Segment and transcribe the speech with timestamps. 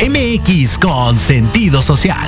[0.00, 2.26] MX con sentido social.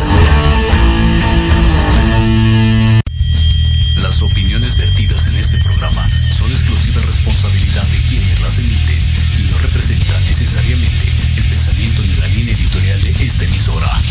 [4.03, 8.99] Las opiniones vertidas en este programa son exclusiva responsabilidad de quienes las emiten
[9.39, 11.09] y no representan necesariamente
[11.39, 14.03] el pensamiento ni la línea editorial de esta emisora.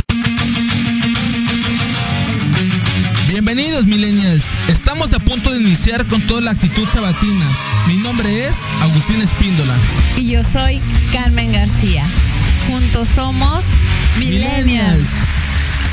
[3.27, 7.45] Bienvenidos millennials, estamos a punto de iniciar con toda la actitud sabatina.
[7.87, 9.75] Mi nombre es Agustín Espíndola.
[10.17, 10.81] Y yo soy
[11.11, 12.07] Carmen García.
[12.67, 13.65] Juntos somos
[14.17, 15.07] Millennials.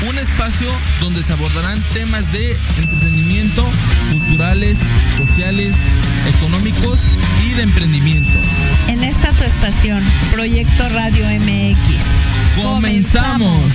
[0.07, 0.69] Un espacio
[1.01, 3.69] donde se abordarán temas de entretenimiento,
[4.11, 4.77] culturales,
[5.17, 5.75] sociales,
[6.37, 7.01] económicos
[7.45, 8.39] y de emprendimiento.
[8.87, 12.63] En esta tu estación, Proyecto Radio MX.
[12.63, 13.73] ¡Comenzamos!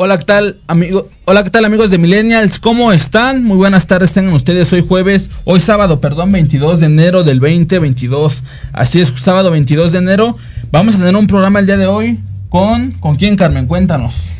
[0.00, 1.08] Hola, ¿qué tal, amigo?
[1.24, 2.60] Hola, ¿qué tal, amigos de Millennials?
[2.60, 3.42] ¿Cómo están?
[3.42, 4.72] Muy buenas tardes, tengan ustedes.
[4.72, 8.44] Hoy jueves, hoy sábado, perdón, 22 de enero del 2022.
[8.72, 10.38] Así es, sábado 22 de enero.
[10.70, 13.66] Vamos a tener un programa el día de hoy con ¿con quién, Carmen?
[13.66, 14.34] Cuéntanos.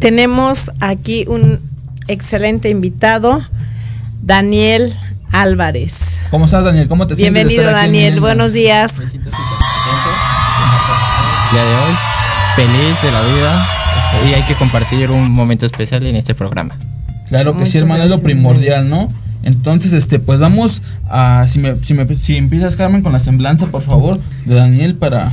[0.00, 1.58] Tenemos aquí un
[2.06, 3.42] excelente invitado,
[4.20, 4.94] Daniel
[5.32, 5.94] Álvarez.
[6.30, 6.88] ¿Cómo estás, Daniel?
[6.88, 7.32] ¿Cómo te sientes?
[7.32, 8.20] Bienvenido, Daniel.
[8.20, 8.92] Buenos días.
[8.92, 9.08] día
[11.64, 11.94] de hoy,
[12.54, 13.83] feliz de la vida
[14.28, 16.76] y hay que compartir un momento especial en este programa.
[17.28, 19.08] Claro que sí, hermano, es lo primordial, ¿no?
[19.42, 23.66] Entonces, este, pues vamos a, si me, si me, si empiezas, Carmen, con la semblanza,
[23.66, 25.30] por favor, de Daniel para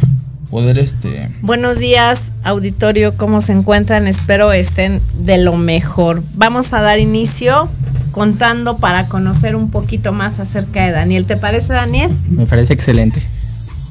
[0.50, 4.08] poder, este, Buenos días, auditorio, ¿cómo se encuentran?
[4.08, 6.24] Espero estén de lo mejor.
[6.36, 7.70] Vamos a dar inicio
[8.12, 11.26] contando para conocer un poquito más acerca de Daniel.
[11.26, 12.12] ¿Te parece, Daniel?
[12.30, 13.22] Me parece excelente.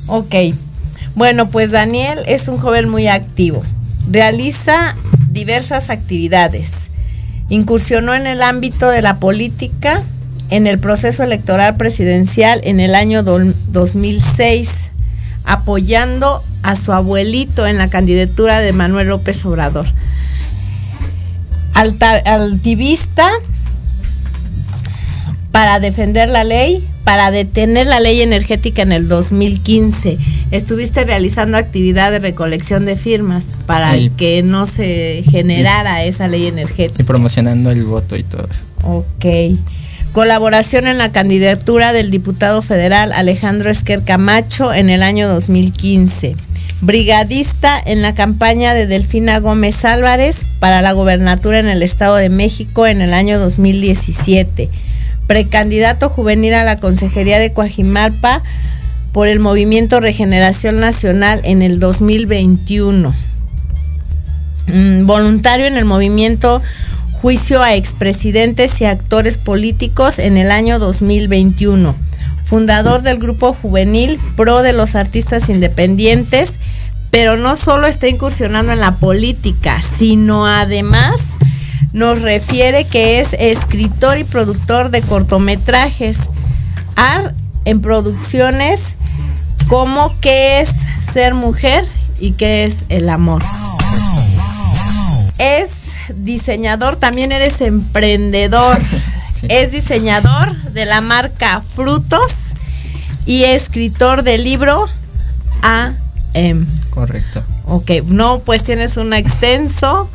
[0.07, 0.35] Ok.
[1.15, 3.63] Bueno, pues Daniel es un joven muy activo.
[4.09, 4.95] Realiza
[5.31, 6.71] diversas actividades.
[7.49, 10.03] Incursionó en el ámbito de la política
[10.51, 13.39] en el proceso electoral presidencial en el año do-
[13.69, 14.71] 2006,
[15.45, 19.87] apoyando a su abuelito en la candidatura de Manuel López Obrador.
[22.25, 23.31] Altivista
[25.53, 30.19] para defender la ley, para detener la ley energética en el 2015.
[30.51, 37.03] Estuviste realizando actividad de recolección de firmas para que no se generara esa ley energética.
[37.03, 38.65] Y promocionando el voto y todo eso.
[38.83, 39.57] Ok.
[40.13, 46.35] Colaboración en la candidatura del diputado federal Alejandro Esquer Camacho en el año 2015.
[46.81, 52.29] Brigadista en la campaña de Delfina Gómez Álvarez para la gobernatura en el Estado de
[52.29, 54.69] México en el año 2017.
[55.31, 58.43] Precandidato juvenil a la Consejería de Coajimalpa
[59.13, 63.15] por el Movimiento Regeneración Nacional en el 2021
[64.67, 66.61] mm, voluntario en el movimiento
[67.13, 71.95] Juicio a expresidentes y actores políticos en el año 2021.
[72.45, 76.55] Fundador del grupo juvenil Pro de los Artistas Independientes,
[77.13, 81.37] pero no solo está incursionando en la política, sino además
[81.93, 86.19] nos refiere que es escritor y productor de cortometrajes.
[86.97, 87.35] AR
[87.65, 88.95] en producciones
[89.69, 90.71] como qué es
[91.13, 91.87] ser mujer
[92.19, 93.43] y qué es el amor.
[95.39, 95.71] Es
[96.17, 98.79] diseñador, también eres emprendedor.
[99.33, 99.47] Sí.
[99.49, 102.51] Es diseñador de la marca Frutos
[103.25, 104.87] y escritor del libro
[105.63, 106.67] AM.
[106.91, 107.43] Correcto.
[107.65, 110.11] Ok, no, pues tienes una extenso,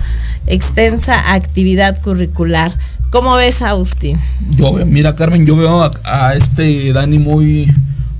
[0.48, 2.74] extensa actividad curricular.
[3.10, 4.20] ¿Cómo ves, Agustín?
[4.52, 7.72] yo mira, Carmen, yo veo a, a este Dani muy,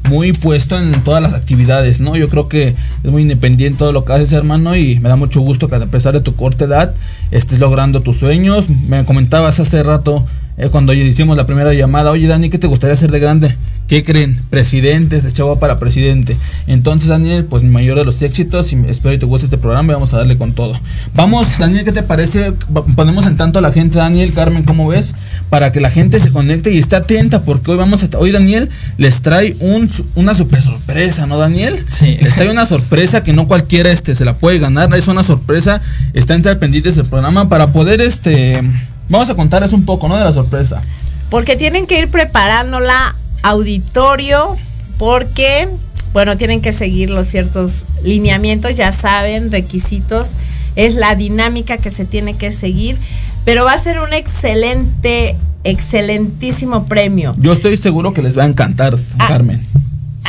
[0.10, 2.16] muy puesto en todas las actividades, ¿no?
[2.16, 5.42] Yo creo que es muy independiente todo lo que haces, hermano, y me da mucho
[5.42, 6.94] gusto que a pesar de tu corta edad
[7.32, 8.70] estés logrando tus sueños.
[8.70, 10.26] Me comentabas hace rato,
[10.58, 13.56] eh, cuando hicimos la primera llamada, oye, Dani, ¿qué te gustaría hacer de grande?
[13.88, 14.40] ¿Qué creen?
[14.50, 16.38] Presidente, se echaba para presidente.
[16.66, 19.92] Entonces, Daniel, pues mi mayor de los éxitos y espero que te guste este programa
[19.92, 20.74] y vamos a darle con todo.
[21.14, 22.54] Vamos, Daniel, ¿qué te parece?
[22.96, 25.14] Ponemos en tanto a la gente, Daniel, Carmen, ¿cómo ves?
[25.52, 28.18] Para que la gente se conecte y esté atenta porque hoy vamos a...
[28.18, 31.78] Hoy Daniel les trae un, una super sorpresa, ¿no, Daniel?
[31.88, 32.18] Sí.
[32.22, 34.92] Les trae una sorpresa que no cualquiera este, se la puede ganar.
[34.96, 35.84] Es una sorpresa.
[36.14, 38.64] Están pendientes del programa para poder, este...
[39.10, 40.18] Vamos a contarles un poco, ¿no?
[40.18, 40.82] De la sorpresa.
[41.30, 44.56] Porque tienen que ir preparándola auditorio,
[44.98, 45.68] porque,
[46.14, 50.30] bueno, tienen que seguir los ciertos lineamientos, ya saben, requisitos,
[50.76, 52.98] es la dinámica que se tiene que seguir,
[53.44, 57.36] pero va a ser un excelente, excelentísimo premio.
[57.38, 59.26] Yo estoy seguro que les va a encantar, Ah.
[59.28, 59.62] Carmen.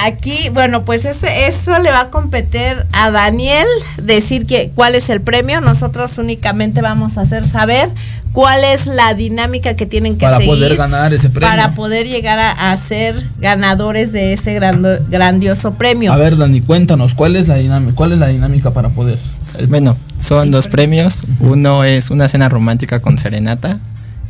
[0.05, 3.67] Aquí, bueno, pues ese, eso le va a competir a Daniel
[4.03, 5.63] decir que cuál es el premio.
[5.63, 7.89] Nosotros únicamente vamos a hacer saber
[8.37, 11.49] cuál es la dinámica que tienen que Para seguir poder ganar ese premio.
[11.49, 16.13] para poder llegar a, a ser ganadores de ese grando- grandioso premio.
[16.13, 19.19] A ver, Dani, cuéntanos, ¿cuál es la dinámica, cuál es la dinámica para poder?
[19.69, 21.23] Bueno, son dos premios.
[21.41, 23.79] Uno es una cena romántica con serenata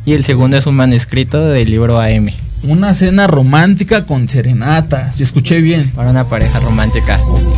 [0.05, 2.29] y el segundo es un manuscrito del libro AM
[2.63, 5.91] Una cena romántica con serenata, si escuché bien.
[5.91, 7.19] para una pareja romántica.
[7.29, 7.57] Ok,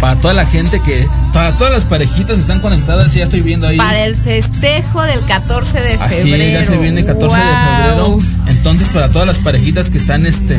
[0.00, 3.42] para toda la gente que, para todas las parejitas que están conectadas, sí, ya estoy
[3.42, 3.76] viendo ahí.
[3.76, 6.60] Para el festejo del 14 de Así febrero.
[6.60, 8.18] ya se viene 14 de febrero.
[8.48, 10.58] Entonces, para todas las parejitas que están este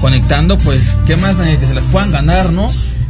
[0.00, 2.68] conectando, pues, ¿qué más que se las puedan ganar, ¿no?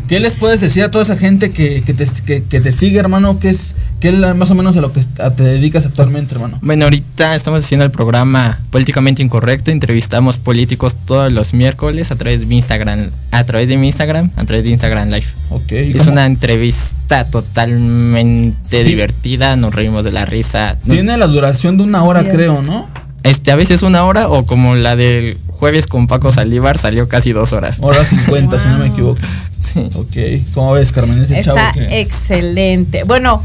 [0.08, 2.98] ¿Qué les puedes decir a toda esa gente que, que te, que, que te sigue,
[2.98, 3.38] hermano?
[3.40, 5.02] ¿Qué es, qué es más o menos a lo que
[5.36, 6.58] te dedicas actualmente, hermano?
[6.62, 9.70] Bueno, ahorita estamos haciendo el programa Políticamente Incorrecto.
[9.70, 14.30] Entrevistamos políticos todos los miércoles a través de mi Instagram, a través de mi Instagram,
[14.36, 15.26] a través de Instagram Live.
[15.50, 15.72] Ok.
[15.72, 18.88] ¿y Es cómo- una entrevista totalmente Sí.
[18.88, 20.76] divertida, nos reímos de la risa.
[20.84, 22.34] No- Tiene la duración de una hora, Bien.
[22.34, 22.88] creo, ¿no?
[23.24, 27.32] Este, a veces una hora o como la del jueves con Paco Saldívar salió casi
[27.32, 27.78] dos horas.
[27.82, 29.18] Hora 50, si no me equivoco.
[29.60, 29.90] Sí.
[29.94, 30.52] Ok.
[30.54, 31.22] ¿Cómo ves, Carmen?
[31.22, 32.00] Ese Está chavo que...
[32.00, 33.04] excelente.
[33.04, 33.44] Bueno,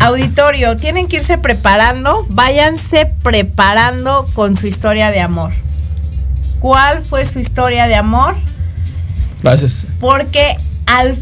[0.00, 5.52] auditorio, tienen que irse preparando, váyanse preparando con su historia de amor.
[6.60, 8.34] ¿Cuál fue su historia de amor?
[9.42, 9.86] Gracias.
[10.00, 11.16] Porque al,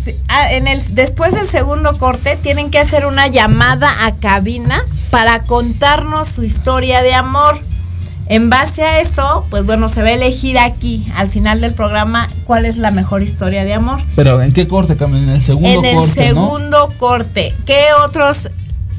[0.50, 6.28] en el, después del segundo corte tienen que hacer una llamada a cabina para contarnos
[6.28, 7.60] su historia de amor.
[8.28, 12.28] En base a eso, pues bueno, se va a elegir aquí, al final del programa,
[12.44, 14.00] cuál es la mejor historia de amor.
[14.16, 15.24] Pero ¿en qué corte, Carmen?
[15.24, 16.44] En el segundo en el corte, ¿no?
[16.44, 18.48] segundo corte, ¿qué otros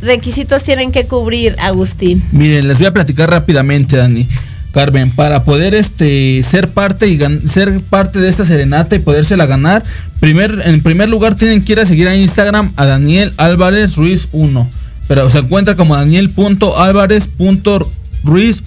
[0.01, 2.23] requisitos tienen que cubrir, Agustín?
[2.31, 4.27] Miren, les voy a platicar rápidamente, Dani.
[4.71, 9.45] Carmen, para poder este ser parte y gan- ser parte de esta serenata y podérsela
[9.45, 9.83] ganar,
[10.19, 14.27] primer, en primer lugar tienen que ir a seguir a Instagram a Daniel Álvarez Ruiz
[14.31, 14.69] 1.
[15.07, 17.87] Pero se encuentra como daniel.álvarez.ruiz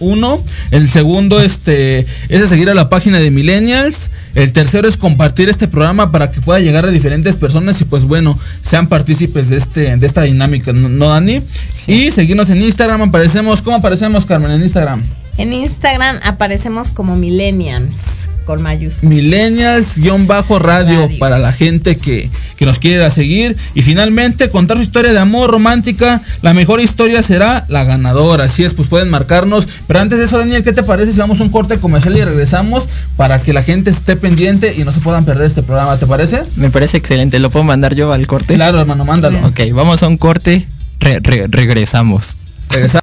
[0.00, 0.44] 1.
[0.70, 4.10] El segundo este es seguir a la página de Millennials.
[4.34, 8.04] El tercero es compartir este programa para que pueda llegar a diferentes personas y pues
[8.04, 11.40] bueno, sean partícipes de este de esta dinámica, ¿no, no, Dani?
[11.86, 15.02] Y seguirnos en Instagram, aparecemos, ¿cómo aparecemos Carmen en Instagram?
[15.38, 19.12] En Instagram aparecemos como Millennials, con mayúsculas.
[19.14, 21.08] Millennials-radio Radio.
[21.18, 23.54] para la gente que, que nos quiera seguir.
[23.74, 26.22] Y finalmente, contar su historia de amor romántica.
[26.40, 28.44] La mejor historia será la ganadora.
[28.44, 29.68] Así es, pues pueden marcarnos.
[29.86, 32.24] Pero antes de eso, Daniel, ¿qué te parece si vamos a un corte comercial y
[32.24, 35.98] regresamos para que la gente esté pendiente y no se puedan perder este programa?
[35.98, 36.42] ¿Te parece?
[36.56, 37.38] Me parece excelente.
[37.40, 38.54] ¿Lo puedo mandar yo al corte?
[38.54, 39.46] Claro, hermano, mándalo.
[39.46, 40.66] Ok, vamos a un corte.
[40.98, 42.36] Re- re- regresamos.
[42.70, 43.00] Regresa-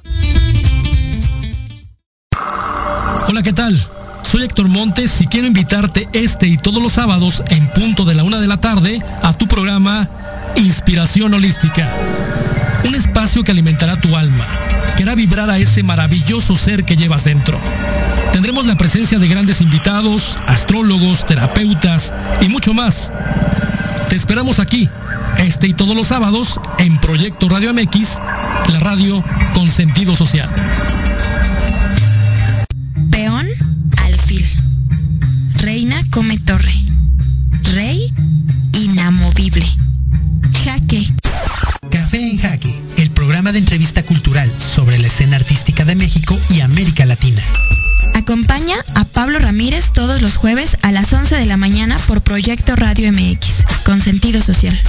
[3.34, 3.84] Hola, ¿qué tal?
[4.30, 8.22] Soy Héctor Montes y quiero invitarte este y todos los sábados en punto de la
[8.22, 10.08] una de la tarde a tu programa
[10.54, 11.90] Inspiración Holística.
[12.84, 14.46] Un espacio que alimentará tu alma,
[14.96, 17.58] que hará vibrar a ese maravilloso ser que llevas dentro.
[18.32, 23.10] Tendremos la presencia de grandes invitados, astrólogos, terapeutas y mucho más.
[24.10, 24.88] Te esperamos aquí,
[25.38, 28.10] este y todos los sábados, en Proyecto Radio MX,
[28.72, 29.24] la radio
[29.54, 30.48] con sentido social.
[36.14, 36.72] Come torre.
[37.74, 38.08] Rey,
[38.72, 39.66] inamovible.
[40.64, 41.12] Jaque.
[41.90, 46.60] Café en Jaque, el programa de entrevista cultural sobre la escena artística de México y
[46.60, 47.42] América Latina.
[48.14, 52.76] Acompaña a Pablo Ramírez todos los jueves a las 11 de la mañana por Proyecto
[52.76, 54.80] Radio MX, con sentido social.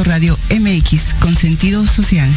[0.00, 2.28] Radio MX con sentido social.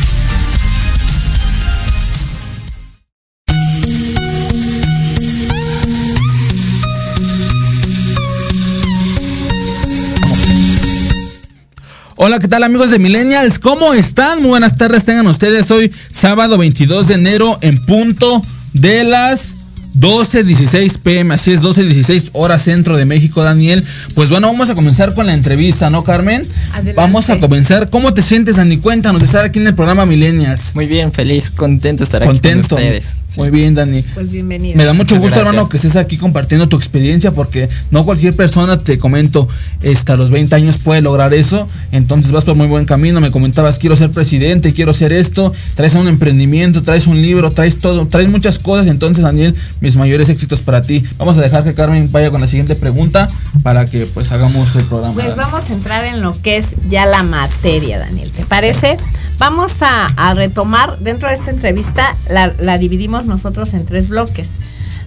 [12.17, 13.57] Hola, ¿qué tal amigos de Millennials?
[13.57, 14.41] ¿Cómo están?
[14.41, 18.41] Muy buenas tardes, tengan ustedes hoy sábado 22 de enero en punto
[18.73, 19.64] de las
[19.99, 23.83] 12.16 pm, así es, 12.16 hora centro de México, Daniel.
[24.13, 26.43] Pues bueno, vamos a comenzar con la entrevista, ¿no, Carmen?
[26.73, 26.93] Adelante.
[26.95, 27.89] Vamos a comenzar.
[27.89, 28.77] ¿Cómo te sientes, Dani?
[28.77, 30.75] Cuéntanos de estar aquí en el programa Millennials.
[30.75, 32.75] Muy bien, feliz, contento de estar aquí Contento.
[32.75, 33.15] con ustedes.
[33.25, 33.39] Sí.
[33.39, 34.01] Muy bien, Dani.
[34.01, 34.75] Pues bienvenido.
[34.75, 35.47] Me da mucho Muchas gusto, gracias.
[35.47, 39.47] hermano, que estés aquí compartiendo tu experiencia, porque no cualquier persona, te comento,
[39.89, 41.67] hasta los 20 años puede lograr eso.
[41.93, 43.21] Entonces vas por muy buen camino.
[43.21, 45.53] Me comentabas, quiero ser presidente, quiero hacer esto.
[45.75, 48.87] Traes un emprendimiento, traes un libro, traes todo, traes muchas cosas.
[48.87, 51.03] Entonces, Daniel, mis mayores éxitos para ti.
[51.17, 53.29] Vamos a dejar que Carmen vaya con la siguiente pregunta
[53.61, 55.13] para que pues hagamos el programa.
[55.13, 58.31] Pues vamos a entrar en lo que es ya la materia, Daniel.
[58.31, 58.97] ¿Te parece?
[59.37, 64.49] Vamos a, retomar dentro de esta entrevista, la dividimos nosotros en tres bloques.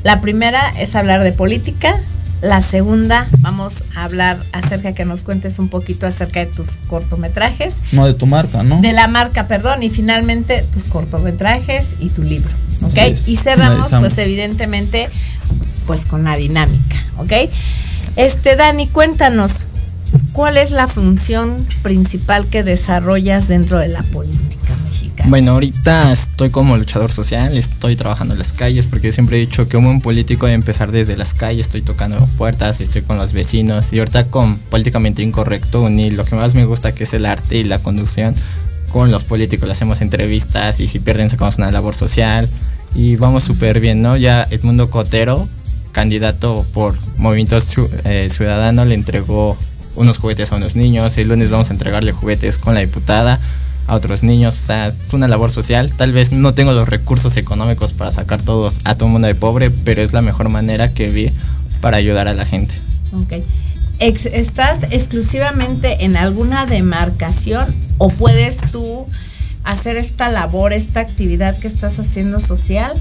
[0.05, 1.99] La primera es hablar de política,
[2.41, 7.79] La segunda, vamos a hablar acerca que nos cuentes un poquito acerca de tus cortometrajes.
[7.91, 8.81] No de tu marca, ¿no?
[8.81, 12.51] De la marca, perdón, y finalmente tus cortometrajes y tu libro,
[12.83, 13.19] ¿ok?
[13.27, 15.11] Y cerramos, pues evidentemente,
[15.87, 17.33] pues con la dinámica, ¿ok?
[18.15, 19.53] Este, Dani, cuéntanos,
[20.39, 25.29] ¿cuál es la función principal que desarrollas dentro de la política mexicana?
[25.29, 29.69] Bueno, ahorita estoy como luchador social, estoy trabajando en las calles porque siempre he dicho
[29.69, 33.33] que un buen político debe empezar desde las calles, estoy tocando puertas, estoy con los
[33.33, 37.27] vecinos y ahorita con políticamente incorrecto unir lo que más me gusta que es el
[37.27, 38.33] arte y la conducción
[38.93, 42.49] con los políticos, le hacemos entrevistas y si pierden sacamos una labor social
[42.95, 44.17] y vamos súper bien, ¿no?
[44.17, 45.49] Ya Edmundo Cotero,
[45.91, 47.59] candidato por Movimiento
[48.05, 49.59] eh, Ciudadano, le entregó
[49.99, 53.39] unos juguetes a unos niños, el lunes vamos a entregarle juguetes con la diputada
[53.87, 57.37] a otros niños, o sea, es una labor social, tal vez no tengo los recursos
[57.37, 61.11] económicos para sacar todos a todo mundo de pobre, pero es la mejor manera que
[61.11, 61.31] vi
[61.81, 62.75] para ayudar a la gente.
[63.15, 63.43] Ok.
[63.99, 69.07] ¿Estás exclusivamente en alguna demarcación o puedes tú
[69.65, 72.93] hacer esta labor, esta actividad que estás haciendo social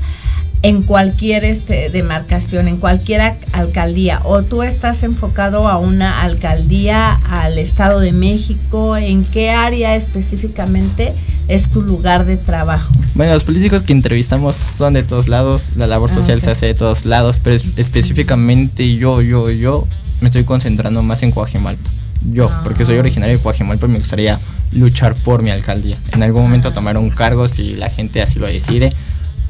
[0.63, 4.19] en cualquier este, demarcación, en cualquier alcaldía?
[4.23, 8.97] ¿O tú estás enfocado a una alcaldía, al Estado de México?
[8.97, 11.13] ¿En qué área específicamente
[11.47, 12.93] es tu lugar de trabajo?
[13.15, 16.43] Bueno, los políticos que entrevistamos son de todos lados, la labor Ah, social ok.
[16.43, 19.87] se hace de todos lados, pero es- específicamente yo, yo, yo
[20.21, 21.89] me estoy concentrando más en Coajimalpa.
[22.31, 24.39] Yo, porque soy originario de Coajimalpa y me gustaría
[24.71, 25.95] luchar por mi alcaldía.
[26.13, 28.91] En algún momento tomar un cargo si la gente así lo decide,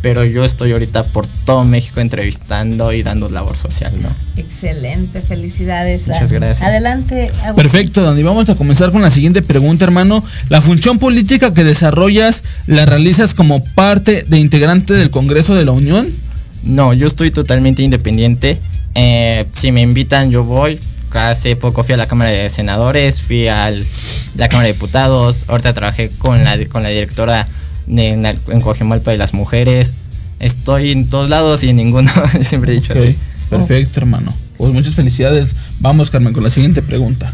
[0.02, 4.10] pero yo estoy ahorita por todo México entrevistando y dando labor social, ¿no?
[4.36, 6.08] Excelente, felicidades.
[6.08, 6.62] Muchas gracias.
[6.62, 7.32] Adelante.
[7.44, 7.56] Agustín.
[7.56, 8.24] Perfecto, Dani.
[8.24, 10.24] Vamos a comenzar con la siguiente pregunta, hermano.
[10.50, 15.72] ¿La función política que desarrollas la realizas como parte de integrante del Congreso de la
[15.72, 16.08] Unión?
[16.64, 18.60] No, yo estoy totalmente independiente.
[18.94, 20.80] Eh, si me invitan, yo voy.
[21.12, 23.72] Hace poco fui a la Cámara de Senadores, fui a
[24.36, 25.46] la Cámara de Diputados.
[25.48, 27.48] Ahorita trabajé con la, con la directora
[27.88, 29.94] en, en Coajimalpa de las mujeres.
[30.40, 32.12] Estoy en todos lados y en ninguno.
[32.44, 33.16] Siempre he dicho así.
[33.50, 34.34] Perfecto, hermano.
[34.58, 35.56] Pues muchas felicidades.
[35.80, 37.32] Vamos, Carmen, con la siguiente pregunta.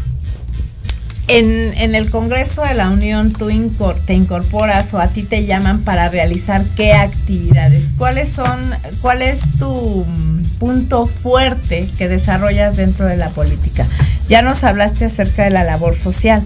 [1.26, 5.46] En, en el Congreso de la Unión tú incor- te incorporas o a ti te
[5.46, 7.88] llaman para realizar qué actividades.
[7.96, 8.58] ¿Cuáles son,
[9.00, 13.86] cuál es tu mm, punto fuerte que desarrollas dentro de la política?
[14.28, 16.42] Ya nos hablaste acerca de la labor social,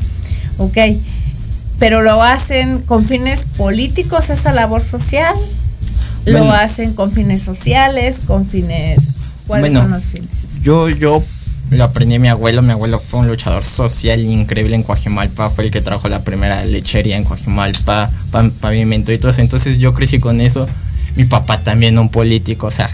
[0.58, 0.78] ¿ok?
[1.78, 5.34] Pero lo hacen con fines políticos esa labor social,
[6.24, 6.52] lo Bueno.
[6.54, 8.98] hacen con fines sociales, con fines,
[9.46, 9.80] ¿cuáles Bueno.
[9.82, 10.28] son los fines?
[10.62, 11.22] Yo, yo
[11.70, 12.62] lo aprendí de mi abuelo.
[12.62, 15.50] Mi abuelo fue un luchador social increíble en Coajimalpa.
[15.50, 19.40] Fue el que trajo la primera lechería en Coajimalpa, pa- pavimento y todo eso.
[19.40, 20.68] Entonces yo crecí con eso.
[21.14, 22.90] Mi papá también un político, o sea,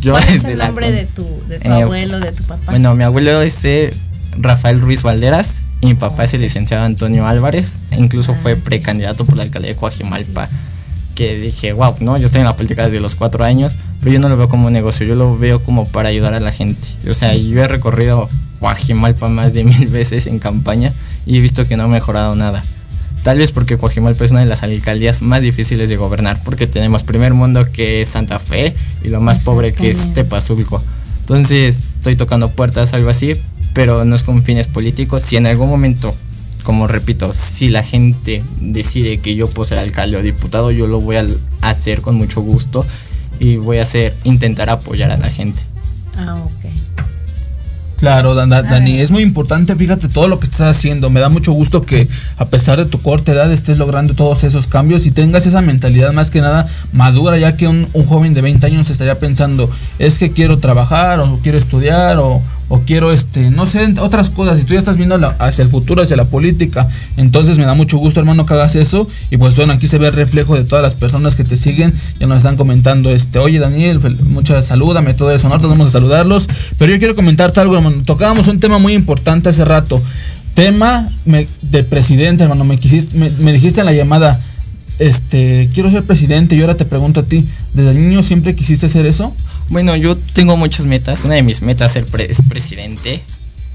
[0.00, 2.42] yo ¿Cuál es el la nombre con- de tu, de tu Eh, abuelo, de tu
[2.44, 2.70] papá?
[2.70, 3.94] Bueno, mi abuelo es eh,
[4.38, 7.76] Rafael Ruiz Valderas y mi papá es el licenciado Antonio Álvarez.
[7.90, 10.48] E incluso Ah, fue precandidato por la alcaldía de Coajimalpa.
[11.14, 14.18] Que dije, wow, no, yo estoy en la política desde los cuatro años, pero yo
[14.18, 16.80] no lo veo como un negocio, yo lo veo como para ayudar a la gente.
[17.10, 18.28] O sea, yo he recorrido
[18.60, 20.92] Coajimalpa más de mil veces en campaña
[21.24, 22.62] y he visto que no ha mejorado nada.
[23.22, 27.02] Tal vez porque Coajimalpa es una de las alcaldías más difíciles de gobernar, porque tenemos
[27.02, 30.14] primer mundo que es Santa Fe y lo más pobre que es.
[30.14, 30.82] Tepazulco.
[31.20, 33.32] Entonces estoy tocando puertas, algo así,
[33.76, 35.22] pero no es con fines políticos.
[35.22, 36.14] Si en algún momento,
[36.64, 41.00] como repito, si la gente decide que yo puedo ser alcalde o diputado, yo lo
[41.00, 41.26] voy a
[41.60, 42.84] hacer con mucho gusto
[43.38, 45.60] y voy a hacer, intentar apoyar a la gente.
[46.16, 46.70] Ah, ok.
[47.98, 51.08] Claro, Dan- Dan- Dani, es muy importante, fíjate todo lo que estás haciendo.
[51.08, 54.66] Me da mucho gusto que a pesar de tu corta edad estés logrando todos esos
[54.66, 58.42] cambios y tengas esa mentalidad más que nada madura, ya que un, un joven de
[58.42, 63.50] 20 años estaría pensando, es que quiero trabajar o quiero estudiar o, o quiero, este,
[63.50, 64.58] no sé, otras cosas.
[64.58, 66.88] Y tú ya estás viendo hacia el futuro, hacia la política.
[67.16, 69.08] Entonces me da mucho gusto, hermano, que hagas eso.
[69.30, 71.94] Y pues bueno, aquí se ve el reflejo de todas las personas que te siguen.
[72.18, 75.48] Ya nos están comentando, este, oye Daniel, fel- mucha salúdame, todo eso.
[75.48, 76.48] Nosotros vamos a saludarlos.
[76.78, 78.02] Pero yo quiero comentarte algo, hermano.
[78.04, 80.02] Tocábamos un tema muy importante hace rato.
[80.54, 81.08] Tema
[81.62, 82.64] de presidente, hermano.
[82.64, 84.40] Me, quisiste, me dijiste en la llamada,
[84.98, 86.56] este, quiero ser presidente.
[86.56, 89.32] Y ahora te pregunto a ti, ¿desde niño siempre quisiste ser eso?
[89.68, 91.24] Bueno, yo tengo muchas metas.
[91.24, 93.20] Una de mis metas ser pre- es presidente.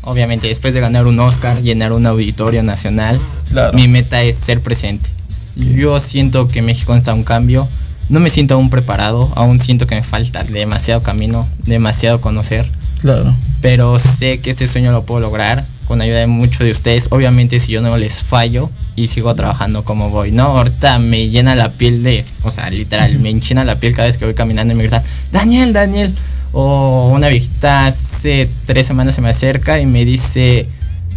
[0.03, 3.19] Obviamente, después de ganar un Oscar, llenar un auditorio nacional,
[3.51, 3.73] Claro.
[3.77, 5.10] mi meta es ser presidente.
[5.55, 7.67] Yo siento que México necesita un cambio.
[8.10, 12.69] No me siento aún preparado, aún siento que me falta demasiado camino, demasiado conocer.
[13.01, 13.34] Claro.
[13.62, 17.07] Pero sé que este sueño lo puedo lograr con ayuda de muchos de ustedes.
[17.12, 20.43] Obviamente, si yo no les fallo y sigo trabajando como voy, ¿no?
[20.43, 24.17] Ahorita me llena la piel de, o sea, literal, me enchina la piel cada vez
[24.17, 26.13] que voy caminando y me gritan, Daniel, Daniel.
[26.54, 30.67] O una viejita hace tres semanas se me acerca y me dice,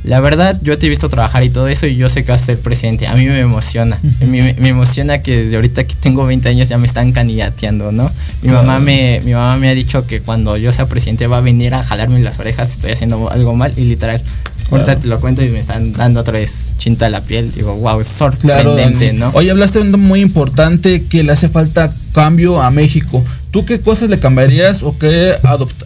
[0.04, 2.42] la verdad, yo te he visto trabajar y todo eso y yo sé que vas
[2.42, 3.06] a ser presidente.
[3.06, 3.98] A mí me emociona.
[4.20, 8.10] me, me, emociona que desde ahorita que tengo 20 años ya me están candidateando, ¿no?
[8.42, 11.40] Mi mamá me mi mamá me ha dicho que cuando yo sea presidente va a
[11.40, 14.22] venir a jalarme las orejas estoy haciendo algo mal y literal
[14.70, 17.52] Ahorita te lo cuento y me están dando otra vez chinta la piel.
[17.52, 19.30] Digo, wow, es sorprendente, ¿no?
[19.34, 23.22] Oye, hablaste de un muy importante que le hace falta cambio a México.
[23.50, 25.34] ¿Tú qué cosas le cambiarías o qué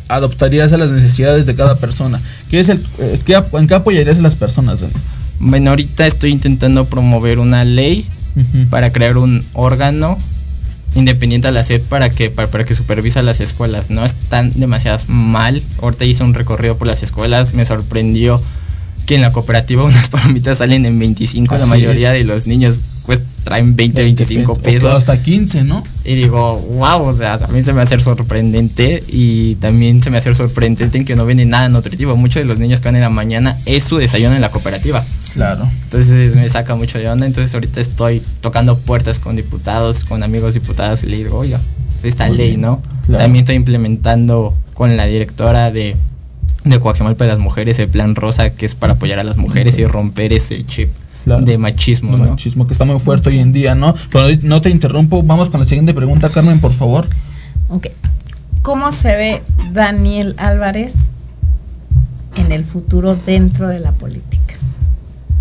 [0.08, 2.20] adoptarías a las necesidades de cada persona?
[2.50, 3.18] ¿Qué es el, eh,
[3.52, 4.84] ¿En qué apoyarías a las personas?
[5.38, 8.06] Bueno, ahorita estoy intentando promover una ley
[8.70, 10.18] para crear un órgano
[10.94, 13.90] independiente a la SED para que para, para, que supervisa las escuelas.
[13.90, 15.62] No están demasiado mal.
[15.82, 18.40] Ahorita hice un recorrido por las escuelas, me sorprendió
[19.08, 23.20] que en la cooperativa unas palomitas salen en 25, la mayoría de los niños pues
[23.42, 24.94] traen 20, 25 pesos.
[24.94, 25.82] hasta 15, ¿no?
[26.04, 30.18] Y digo, wow, o sea, a mí se me hace sorprendente y también se me
[30.18, 32.18] hace sorprendente en que no venden nada nutritivo.
[32.18, 35.02] Muchos de los niños que van en la mañana es su desayuno en la cooperativa.
[35.32, 35.66] Claro.
[35.84, 37.24] Entonces me saca mucho de onda.
[37.24, 41.58] Entonces ahorita estoy tocando puertas con diputados, con amigos diputados y le digo, oiga,
[41.92, 42.82] pues esta ley, ¿no?
[43.10, 45.96] También estoy implementando con la directora de
[46.64, 49.78] de Coajimalpa de las mujeres, el plan rosa que es para apoyar a las mujeres
[49.78, 50.90] y romper ese chip
[51.24, 53.94] de machismo, de machismo que está muy fuerte hoy en día, ¿no?
[54.10, 57.06] Pero no te interrumpo, vamos con la siguiente pregunta, Carmen, por favor.
[57.68, 57.88] Ok.
[58.62, 59.42] ¿Cómo se ve
[59.72, 60.94] Daniel Álvarez
[62.36, 64.54] en el futuro dentro de la política?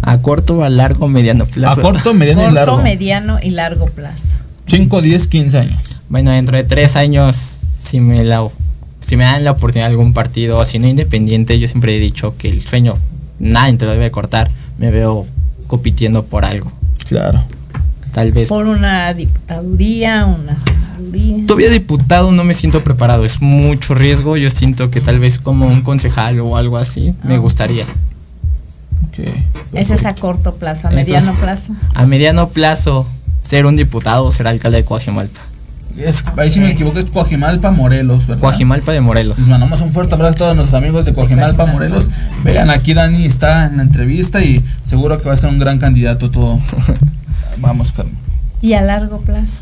[0.01, 1.79] A corto, a largo, mediano plazo.
[1.79, 2.73] A corto, mediano y largo.
[2.73, 4.23] Corto, mediano y largo plazo.
[4.67, 6.01] 5, 10, 15 años.
[6.09, 8.47] Bueno, dentro de 3 años, si me la
[9.07, 12.35] si me dan la oportunidad de algún partido, si no independiente, yo siempre he dicho
[12.37, 12.97] que el sueño
[13.39, 14.51] nadie te lo debe cortar.
[14.79, 15.25] Me veo
[15.67, 16.69] compitiendo por algo.
[17.07, 17.41] Claro.
[18.11, 18.49] Tal vez.
[18.49, 21.45] Por una diputaduría, una senaduría.
[21.45, 24.35] Todavía diputado no me siento preparado, es mucho riesgo.
[24.35, 27.37] Yo siento que tal vez como un concejal o algo así me ah.
[27.37, 27.85] gustaría.
[29.07, 29.45] Okay.
[29.71, 31.71] Ese es a corto plazo, a mediano plazo.
[31.95, 33.07] A mediano plazo,
[33.41, 35.46] ser un diputado, ser alcalde de Coajimalpa.
[35.97, 38.41] Es, ahí si me equivoco es Coajimalpa, Morelos, ¿verdad?
[38.41, 39.39] Coajimalpa de Morelos.
[39.39, 42.09] Les mandamos un fuerte abrazo a todos nuestros amigos de Coajimalpa, Morelos.
[42.43, 45.79] Vean, aquí Dani está en la entrevista y seguro que va a ser un gran
[45.79, 46.59] candidato todo.
[47.57, 48.15] Vamos, Carmen.
[48.61, 49.61] ¿Y a largo plazo?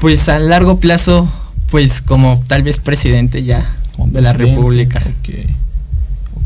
[0.00, 1.30] Pues a largo plazo,
[1.70, 3.64] pues como tal vez presidente ya
[4.06, 5.02] de la República.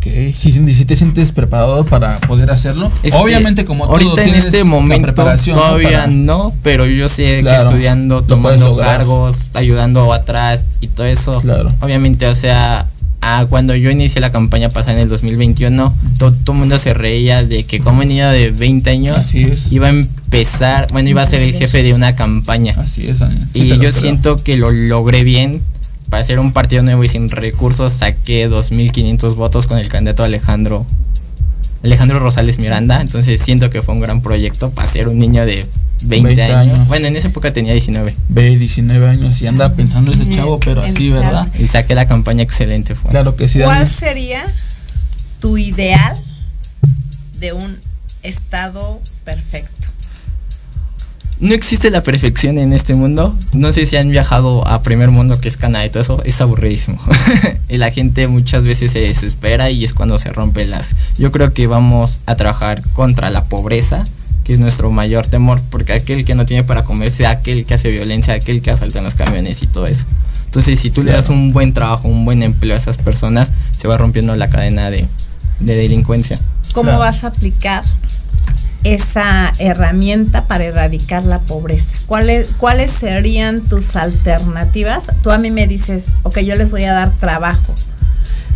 [0.05, 6.07] Si, si, te sientes preparado para poder hacerlo, obviamente como ahorita en este momento todavía
[6.07, 6.53] ¿no?
[6.63, 11.43] pero yo sé que estudiando, tomando cargos, ayudando atrás y todo eso,
[11.81, 12.87] obviamente, o sea,
[13.49, 17.65] cuando yo inicié la campaña pasada en el 2021, todo, el mundo se reía de
[17.65, 19.35] que como niño de 20 años
[19.71, 22.75] iba a empezar, bueno, iba a ser el jefe de una campaña.
[22.77, 23.23] Así es,
[23.55, 25.63] y yo siento que lo logré bien
[26.09, 30.87] para ser un partido nuevo y sin recursos saqué 2.500 votos con el candidato Alejandro
[31.83, 33.01] Alejandro Rosales Miranda.
[33.01, 35.67] Entonces siento que fue un gran proyecto para ser un niño de
[36.03, 36.87] 20, años.
[36.89, 38.15] Bueno, en esa época tenía 19.
[38.29, 41.49] Ve, 19 años y anda pensando ese chavo, pero así, ¿verdad?
[41.59, 42.95] Y saqué la campaña excelente.
[42.95, 43.11] Fue.
[43.11, 43.61] Claro que sí.
[43.61, 44.45] ¿Cuál sería
[45.41, 46.17] tu ideal
[47.39, 47.77] de un
[48.23, 49.89] estado perfecto?
[51.45, 53.37] No existe la perfección en este mundo.
[53.53, 56.41] No sé si han viajado a primer mundo, que es Canadá y todo eso, es
[56.41, 56.99] aburridísimo.
[57.69, 60.95] y la gente muchas veces se desespera y es cuando se rompe las...
[61.19, 64.05] Yo creo que vamos a trabajar contra la pobreza,
[64.43, 67.91] que es nuestro mayor temor, porque aquel que no tiene para comerse, aquel que hace
[67.91, 70.07] violencia, aquel que asalta en los camiones y todo eso.
[70.47, 73.87] Entonces, si tú le das un buen trabajo, un buen empleo a esas personas, se
[73.87, 75.07] va rompiendo la cadena de,
[75.61, 76.41] delincuencia.
[76.73, 77.85] ¿Cómo vas a aplicar
[78.85, 81.97] esa herramienta para erradicar la pobreza?
[82.07, 85.11] ¿Cuáles, ¿Cuáles serían tus alternativas?
[85.23, 87.75] Tú a mí me dices, ok, yo les voy a dar trabajo.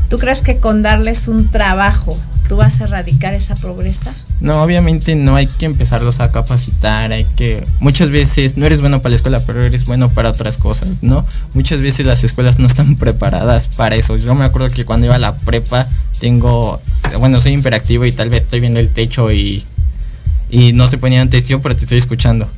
[0.09, 4.15] ¿Tú crees que con darles un trabajo tú vas a erradicar esa pobreza?
[4.41, 9.03] No, obviamente no hay que empezarlos a capacitar, hay que muchas veces no eres bueno
[9.03, 11.27] para la escuela, pero eres bueno para otras cosas, ¿no?
[11.55, 14.17] Muchas veces las escuelas no están preparadas para eso.
[14.17, 15.87] Yo me acuerdo que cuando iba a la prepa
[16.21, 16.81] tengo
[17.19, 19.65] bueno, soy imperactivo y tal vez estoy viendo el techo y
[20.51, 22.49] y no se ponían atención, pero te estoy escuchando.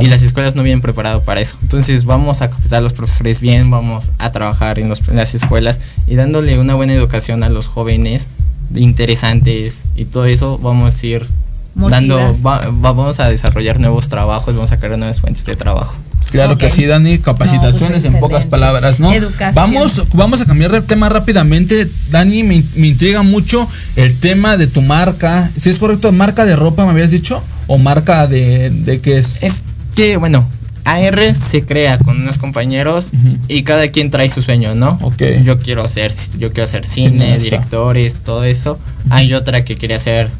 [0.00, 1.56] Y las escuelas no vienen preparados para eso.
[1.62, 6.16] Entonces vamos a capacitar a los profesores bien, vamos a trabajar en, las escuelas y
[6.16, 8.26] dándole una buena educación a los jóvenes
[8.74, 11.26] interesantes y todo eso vamos a ir
[11.74, 15.96] dando, vamos a desarrollar nuevos trabajos, vamos a crear nuevas fuentes de trabajo.
[16.30, 19.10] Claro que sí, Dani, capacitaciones en pocas palabras, ¿no?
[19.54, 21.88] Vamos, vamos a cambiar de tema rápidamente.
[22.10, 25.50] Dani, me, intriga mucho el tema de tu marca.
[25.58, 29.42] Si es correcto, marca de ropa, me habías dicho, o marca de, de qué es.
[29.42, 29.62] Es
[29.94, 30.46] que, bueno,
[30.84, 33.10] AR se crea con unos compañeros
[33.48, 34.98] y cada quien trae su sueño, ¿no?
[35.02, 35.22] Ok.
[35.44, 38.78] Yo quiero hacer, yo quiero hacer cine, directores, todo eso.
[39.10, 40.30] Hay otra que quería ser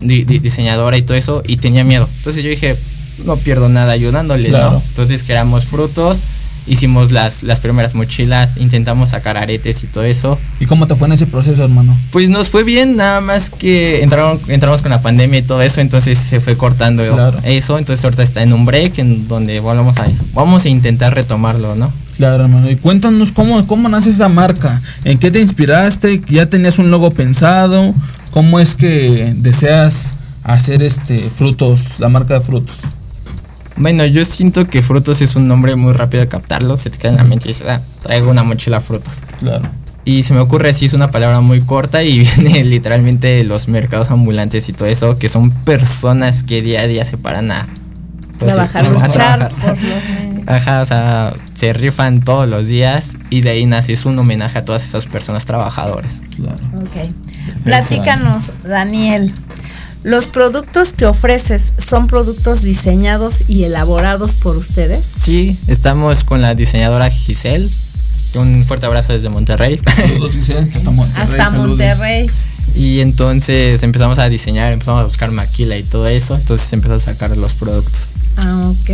[0.00, 2.08] di- di- diseñadora y todo eso y tenía miedo.
[2.18, 2.76] Entonces yo dije,
[3.24, 4.72] no pierdo nada ayudándole, Claro.
[4.72, 4.82] ¿no?
[4.88, 6.18] Entonces creamos frutos,
[6.66, 10.38] hicimos las, las primeras mochilas, intentamos sacar aretes y todo eso.
[10.60, 11.96] ¿Y cómo te fue en ese proceso, hermano?
[12.10, 15.80] Pues nos fue bien, nada más que entraron, entramos con la pandemia y todo eso,
[15.80, 17.38] entonces se fue cortando Claro.
[17.44, 21.74] eso, entonces ahorita está en un break en donde vamos a, vamos a intentar retomarlo,
[21.74, 21.90] ¿no?
[22.18, 22.68] Claro, hermano.
[22.70, 24.78] Y cuéntanos cómo, cómo nace esa marca.
[25.04, 26.20] ¿En qué te inspiraste?
[26.28, 27.94] ¿Ya tenías un logo pensado?
[28.32, 32.76] ¿Cómo es que deseas hacer este frutos, la marca de frutos?
[33.78, 37.10] Bueno, yo siento que frutos es un nombre muy rápido de captarlo, se te queda
[37.10, 39.20] en la mente y dices, ah, traigo una mochila frutos.
[39.38, 39.68] Claro.
[40.04, 43.68] Y se me ocurre así, es una palabra muy corta y viene literalmente de los
[43.68, 47.66] mercados ambulantes y todo eso, que son personas que día a día se paran a
[48.38, 49.78] pues, Trabajar, a luchar trabajar.
[50.46, 54.58] Ajá, o sea, se rifan todos los días y de ahí nace, es un homenaje
[54.58, 56.22] a todas esas personas trabajadoras.
[56.36, 56.56] Claro.
[56.78, 57.64] Ok.
[57.64, 59.30] Platícanos, Daniel.
[60.04, 65.04] ¿Los productos que ofreces son productos diseñados y elaborados por ustedes?
[65.20, 67.68] Sí, estamos con la diseñadora Giselle.
[68.34, 69.80] Un fuerte abrazo desde Monterrey.
[69.96, 71.22] Saludos, Giselle, hasta Monterrey.
[71.22, 71.68] Hasta saludos.
[71.70, 72.30] Monterrey.
[72.74, 76.36] Y entonces empezamos a diseñar, empezamos a buscar maquila y todo eso.
[76.36, 78.08] Entonces empezó a sacar los productos.
[78.36, 78.90] Ah, ok.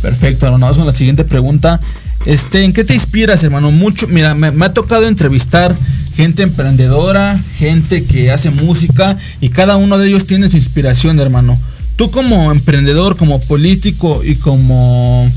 [0.00, 0.66] Perfecto, hermano.
[0.66, 1.78] Vamos con la siguiente pregunta.
[2.24, 3.70] Este, ¿en qué te inspiras, hermano?
[3.70, 5.74] Mucho, mira, me, me ha tocado entrevistar
[6.16, 11.56] gente emprendedora, gente que hace música y cada uno de ellos tiene su inspiración, hermano.
[11.96, 15.30] Tú como emprendedor, como político y como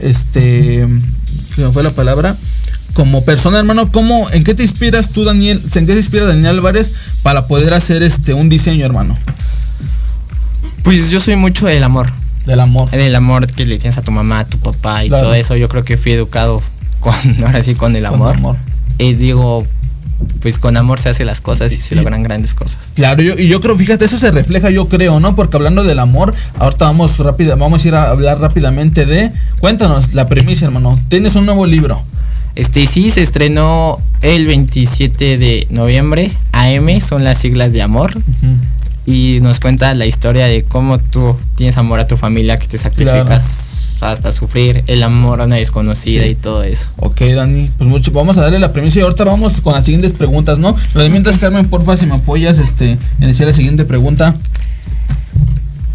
[0.00, 0.86] este,
[1.56, 2.36] ¿qué fue la palabra?
[2.94, 5.60] Como persona, hermano, ¿cómo, ¿en qué te inspiras tú, Daniel?
[5.74, 9.14] ¿En qué se inspira Daniel Álvarez para poder hacer este un diseño, hermano?
[10.82, 12.10] Pues yo soy mucho del amor.
[12.46, 12.90] Del amor.
[12.90, 15.24] Del amor que le tienes a tu mamá, a tu papá y Claro.
[15.24, 15.56] todo eso.
[15.56, 16.62] Yo creo que fui educado
[17.00, 17.14] con,
[17.44, 18.34] ahora sí, con el Con amor.
[18.36, 18.56] amor.
[18.98, 19.64] Y digo,
[20.40, 22.92] pues con amor se hacen las cosas y se logran grandes cosas.
[22.94, 25.34] Claro, yo, y yo creo, fíjate, eso se refleja, yo creo, ¿no?
[25.34, 29.32] Porque hablando del amor, ahorita vamos rápida, vamos a ir a hablar rápidamente de.
[29.60, 30.98] Cuéntanos la premisa, hermano.
[31.08, 32.02] Tienes un nuevo libro.
[32.56, 36.32] Este sí se estrenó el 27 de noviembre.
[36.52, 38.12] AM son las siglas de amor.
[39.06, 42.78] Y nos cuenta la historia de cómo tú tienes amor a tu familia, que te
[42.78, 43.69] sacrificas
[44.00, 46.30] hasta sufrir, el amor a una desconocida Sí.
[46.30, 46.88] y todo eso.
[46.96, 50.12] Ok, Dani, pues mucho, vamos a darle la premisa y ahorita vamos con las siguientes
[50.12, 50.74] preguntas, ¿no?
[50.92, 54.34] Pero de mientras, Carmen, porfa, si me apoyas, este, iniciar la siguiente pregunta.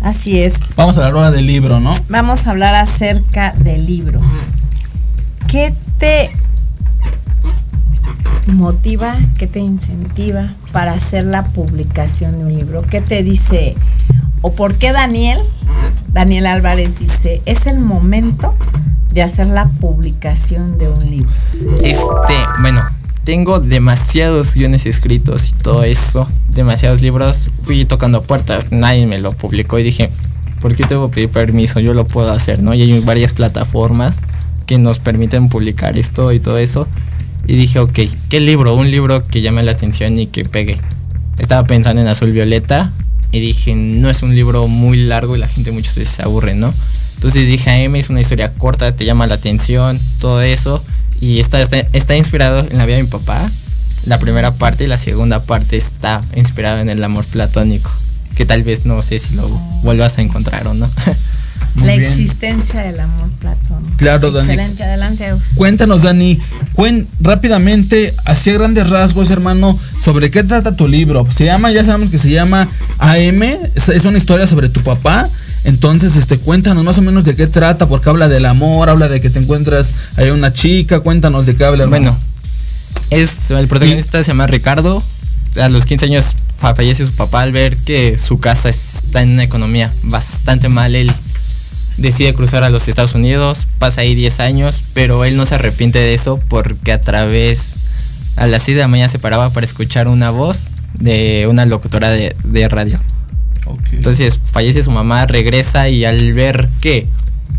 [0.01, 0.53] Así es.
[0.75, 1.93] Vamos a hablar ahora del libro, ¿no?
[2.09, 4.21] Vamos a hablar acerca del libro.
[5.47, 6.29] ¿Qué te
[8.53, 12.81] motiva, qué te incentiva para hacer la publicación de un libro?
[12.83, 13.75] ¿Qué te dice?
[14.45, 15.39] ¿O por qué Daniel,
[16.13, 18.53] Daniel Álvarez dice, es el momento
[19.11, 21.31] de hacer la publicación de un libro?
[21.81, 22.79] Este, bueno,
[23.23, 27.49] tengo demasiados guiones escritos y todo eso, demasiados libros.
[27.63, 30.11] Fui tocando puertas, nadie me lo publicó y dije,
[30.61, 31.79] ¿por qué tengo que pedir permiso?
[31.79, 32.75] Yo lo puedo hacer, ¿no?
[32.75, 34.19] Y hay varias plataformas
[34.67, 36.87] que nos permiten publicar esto y todo eso.
[37.47, 38.75] Y dije, ok, ¿qué libro?
[38.75, 40.77] Un libro que llame la atención y que pegue.
[41.39, 42.93] Estaba pensando en Azul Violeta
[43.35, 46.55] y dije, no es un libro muy largo y la gente muchas veces se aburre,
[46.55, 46.73] ¿no?
[47.15, 50.81] Entonces dije, AM es una historia corta, te llama la atención, todo eso.
[51.19, 53.51] Y está, está, está inspirado en la vida de mi papá.
[54.05, 57.91] La primera parte y la segunda parte está inspirado en el amor platónico.
[58.37, 59.49] Que tal vez no sé si lo
[59.83, 60.89] vuelvas a encontrar o no.
[61.75, 62.09] Muy la bien.
[62.11, 63.93] existencia del amor platónico.
[63.97, 64.49] Claro, Dani.
[64.53, 65.29] Excelente, adelante.
[65.55, 66.39] Cuéntanos, Dani,
[66.73, 71.27] cuen, rápidamente, hacia grandes rasgos, hermano, sobre qué trata tu libro.
[71.31, 72.67] Se llama, ya sabemos que se llama
[72.99, 73.43] AM,
[73.75, 75.29] es, es una historia sobre tu papá.
[75.63, 79.19] Entonces, este, cuéntanos más o menos de qué trata, porque habla del amor, habla de
[79.19, 82.11] que te encuentras ahí una chica, cuéntanos de qué habla, hermano.
[82.11, 82.19] Bueno,
[83.09, 85.03] es, el protagonista se llama Ricardo.
[85.61, 89.31] A los 15 años fa- fallece su papá al ver que su casa está en
[89.31, 90.95] una economía bastante mal.
[90.95, 91.11] Él
[91.97, 95.99] decide cruzar a los Estados Unidos, pasa ahí 10 años, pero él no se arrepiente
[95.99, 97.73] de eso porque a través,
[98.35, 102.11] a las 6 de la mañana se paraba para escuchar una voz de una locutora
[102.11, 102.99] de, de radio.
[103.91, 107.07] Entonces fallece su mamá, regresa y al ver que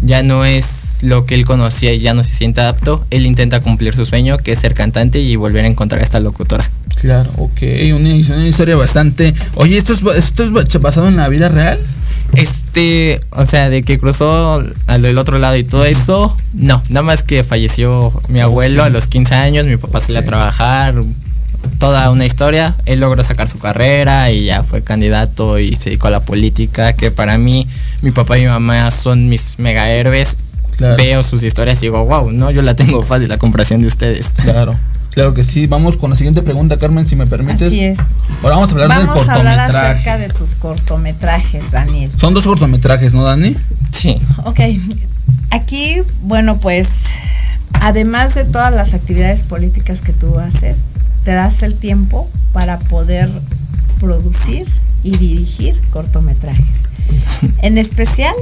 [0.03, 3.61] ya no es lo que él conocía y ya no se siente apto, él intenta
[3.61, 6.71] cumplir su sueño, que es ser cantante y volver a encontrar a esta locutora.
[7.01, 7.61] Claro, ok,
[7.95, 9.35] una, una historia bastante...
[9.55, 11.79] Oye, ¿esto es, ¿esto es ba- basado en la vida real?
[12.37, 17.03] Este, o sea, de que cruzó al del otro lado y todo eso, no, nada
[17.03, 20.95] más que falleció mi abuelo a los 15 años, mi papá salió a trabajar,
[21.79, 26.09] toda una historia, él logró sacar su carrera y ya fue candidato y se dedicó
[26.09, 27.67] a la política, que para mí
[28.03, 30.37] mi papá y mi mamá son mis mega héroes.
[30.77, 30.97] Claro.
[30.99, 34.35] veo sus historias y digo, wow, no, yo la tengo fácil la comparación de ustedes.
[34.43, 34.77] Claro,
[35.17, 35.67] claro que sí.
[35.67, 37.69] Vamos con la siguiente pregunta, Carmen, si me permites.
[37.69, 37.99] Así es.
[38.43, 39.93] Ahora vamos a hablar del Vamos a hablar cortometraje.
[39.93, 42.11] acerca de tus cortometrajes, Daniel.
[42.19, 43.57] Son dos cortometrajes, ¿no, Dani?
[43.93, 44.21] Sí.
[44.45, 44.61] Ok,
[45.51, 47.07] aquí, bueno, pues,
[47.81, 50.77] además de todas las actividades políticas que tú haces,
[51.25, 53.31] te das el tiempo para poder
[53.99, 54.67] producir
[55.03, 56.67] y dirigir cortometrajes.
[57.63, 58.35] En especial,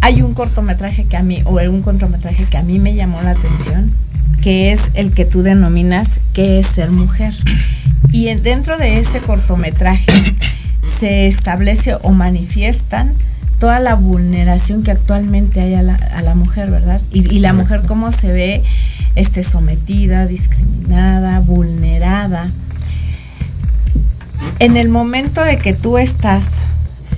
[0.00, 3.30] hay un cortometraje que a mí, o un cortometraje que a mí me llamó la
[3.30, 3.90] atención,
[4.42, 7.34] que es el que tú denominas ¿Qué es ser mujer?
[8.12, 10.12] Y en- dentro de ese cortometraje
[11.00, 13.12] se establece o manifiestan
[13.58, 17.00] toda la vulneración que actualmente hay a la, a la mujer, ¿verdad?
[17.10, 18.62] Y, y la mujer cómo se ve
[19.14, 22.46] este, sometida, discriminada, vulnerada.
[24.58, 26.46] En el momento de que tú estás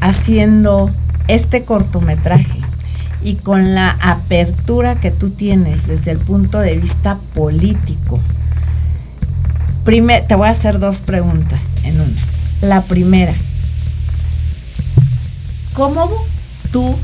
[0.00, 0.90] haciendo
[1.26, 2.60] este cortometraje
[3.22, 8.20] y con la apertura que tú tienes desde el punto de vista político,
[9.84, 12.22] prime- te voy a hacer dos preguntas en una.
[12.62, 13.32] La primera,
[15.74, 16.10] ¿cómo
[16.72, 16.96] tú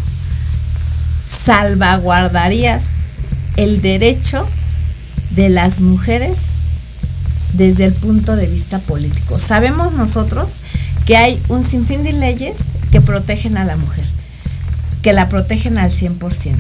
[1.29, 2.85] salvaguardarías
[3.57, 4.47] el derecho
[5.31, 6.39] de las mujeres
[7.55, 9.39] desde el punto de vista político?
[9.39, 10.53] Sabemos nosotros
[11.07, 12.57] que hay un sinfín de leyes
[12.91, 14.05] que protegen a la mujer,
[15.05, 16.55] que la protegen al 100%.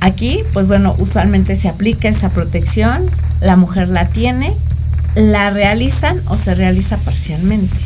[0.00, 3.04] Aquí, pues bueno, usualmente se aplica esa protección,
[3.40, 4.54] la mujer la tiene,
[5.16, 7.76] la realizan o se realiza parcialmente.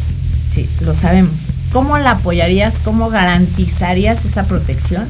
[0.53, 1.33] Sí, lo sabemos.
[1.73, 2.75] ¿Cómo la apoyarías?
[2.85, 5.07] ¿Cómo garantizarías esa protección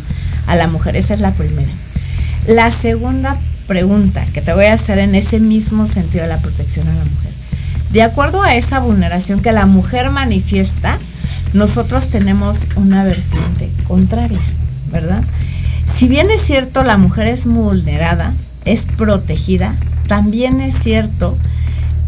[0.47, 0.95] a la mujer?
[0.95, 1.73] Esa es la primera.
[2.47, 6.87] La segunda pregunta que te voy a hacer en ese mismo sentido de la protección
[6.87, 7.33] a la mujer.
[7.91, 10.99] De acuerdo a esa vulneración que la mujer manifiesta,
[11.53, 14.41] nosotros tenemos una vertiente contraria,
[14.91, 15.23] ¿verdad?
[15.97, 18.33] Si bien es cierto la mujer es vulnerada,
[18.65, 19.75] es protegida,
[20.07, 21.37] también es cierto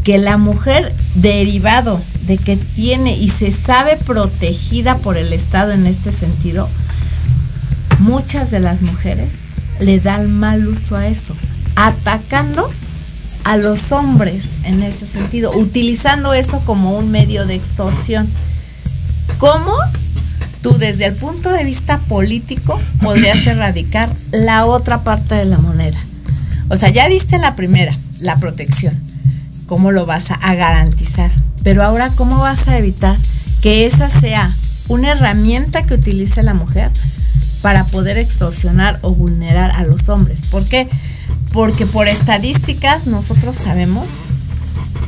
[0.05, 5.87] que la mujer derivado de que tiene y se sabe protegida por el Estado en
[5.87, 6.69] este sentido,
[7.99, 9.31] muchas de las mujeres
[9.81, 11.35] le dan mal uso a eso,
[11.77, 12.71] atacando
[13.45, 18.29] a los hombres en ese sentido, utilizando eso como un medio de extorsión.
[19.39, 19.75] ¿Cómo
[20.63, 25.99] tú desde el punto de vista político podrías erradicar la otra parte de la moneda?
[26.69, 28.99] O sea, ya diste la primera, la protección.
[29.67, 31.31] ¿Cómo lo vas a, a garantizar?
[31.63, 33.17] Pero ahora, ¿cómo vas a evitar
[33.61, 34.55] que esa sea
[34.89, 36.91] una herramienta que utilice la mujer
[37.63, 40.41] para poder extorsionar o vulnerar a los hombres?
[40.51, 40.89] ¿Por qué?
[41.53, 44.07] Porque por estadísticas nosotros sabemos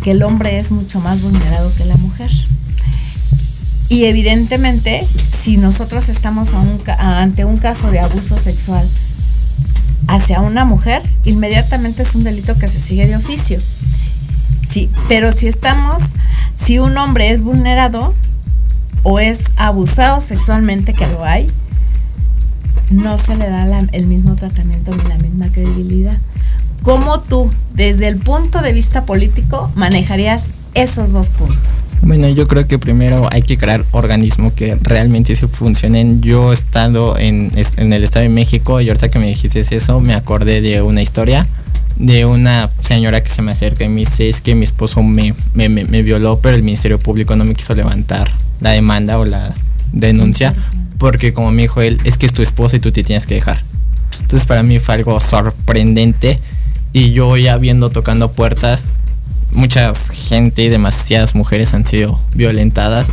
[0.02, 2.30] que el hombre es mucho más vulnerado que la mujer.
[3.92, 5.06] Y evidentemente,
[5.38, 6.48] si nosotros estamos
[6.98, 8.88] ante un caso de abuso sexual
[10.08, 13.58] hacia una mujer, inmediatamente es un delito que se sigue de oficio.
[14.70, 16.00] Sí, pero si estamos,
[16.64, 18.14] si un hombre es vulnerado
[19.02, 21.46] o es abusado sexualmente, que lo hay,
[22.90, 26.16] no se le da el mismo tratamiento ni la misma credibilidad.
[26.82, 31.56] ¿Cómo tú, desde el punto de vista político, manejarías esos dos puntos?
[32.02, 36.20] Bueno, yo creo que primero hay que crear organismos que realmente sí funcionen.
[36.20, 40.60] Yo estando en, el Estado de México y ahorita que me dijiste eso, me acordé
[40.60, 41.46] de una historia
[41.96, 45.34] de una señora que se me acerca y me dice es que mi esposo me-
[45.54, 48.30] me violó, pero el Ministerio Público no me quiso levantar
[48.60, 49.54] la demanda o la
[49.92, 50.54] denuncia
[50.98, 53.34] porque como me dijo él, es que es tu esposo y tú te tienes que
[53.34, 53.62] dejar.
[54.22, 56.38] Entonces para mí fue algo sorprendente
[56.92, 58.88] y yo ya viendo tocando puertas,
[59.52, 63.08] mucha gente y demasiadas mujeres han sido violentadas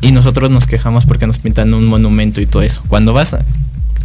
[0.00, 2.82] y nosotros nos quejamos porque nos pintan un monumento y todo eso.
[2.88, 3.36] Cuando vas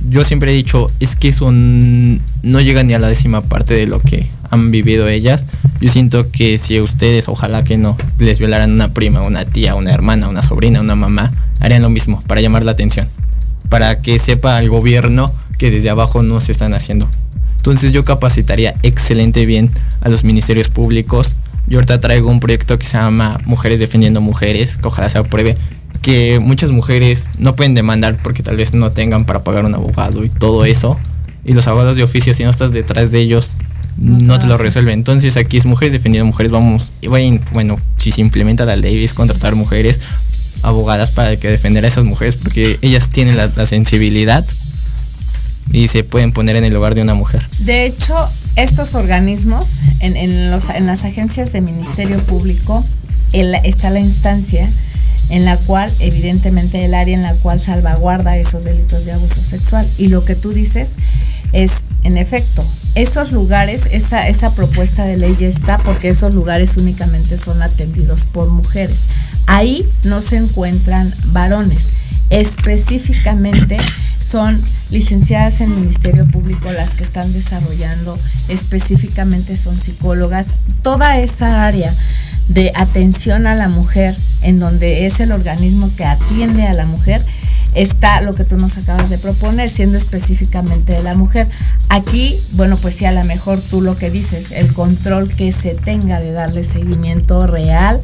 [0.07, 3.85] yo siempre he dicho, es que eso no llega ni a la décima parte de
[3.85, 5.43] lo que han vivido ellas.
[5.81, 9.91] Yo siento que si ustedes, ojalá que no, les violaran una prima, una tía, una
[9.91, 13.09] hermana, una sobrina, una mamá, harían lo mismo para llamar la atención.
[13.67, 17.07] Para que sepa el gobierno que desde abajo no se están haciendo.
[17.59, 21.35] Entonces yo capacitaría excelente bien a los ministerios públicos.
[21.67, 25.57] Yo ahorita traigo un proyecto que se llama Mujeres Defendiendo Mujeres, que ojalá se apruebe,
[26.01, 30.23] que muchas mujeres no pueden demandar porque tal vez no tengan para pagar un abogado
[30.23, 30.97] y todo eso.
[31.43, 33.51] Y los abogados de oficio, si no estás detrás de ellos,
[33.97, 34.93] no te lo resuelven.
[34.93, 39.03] Entonces aquí es Mujeres Defendiendo Mujeres, vamos, y bueno, bueno, si se implementa la ley
[39.03, 39.99] es contratar mujeres
[40.63, 44.45] abogadas para que defender a esas mujeres porque ellas tienen la, la sensibilidad
[45.71, 47.45] y se pueden poner en el lugar de una mujer.
[47.59, 48.15] De hecho,
[48.55, 52.83] estos organismos, en, en los- en las agencias de Ministerio Público,
[53.31, 54.67] está la instancia
[55.29, 59.87] en la cual, evidentemente, el área en la cual salvaguarda esos delitos de abuso sexual.
[59.99, 60.93] Y lo que tú dices
[61.53, 61.71] es,
[62.03, 62.65] en efecto,
[62.95, 68.23] esos lugares, esa, esa propuesta de ley ya está porque esos lugares únicamente son atendidos
[68.23, 68.97] por mujeres.
[69.45, 71.89] Ahí no se encuentran varones.
[72.31, 73.77] Específicamente
[74.29, 74.61] son
[74.91, 78.17] licenciadas en Ministerio Público las que están desarrollando,
[78.47, 80.47] específicamente son psicólogas,
[80.83, 81.93] toda esa área
[82.47, 87.25] de atención a la mujer, en donde es el organismo que atiende a la mujer,
[87.75, 91.47] está lo que tú nos acabas de proponer, siendo específicamente de la mujer.
[91.89, 95.75] Aquí, bueno, pues sí, a lo mejor tú lo que dices, el control que se
[95.75, 98.01] tenga de darle seguimiento real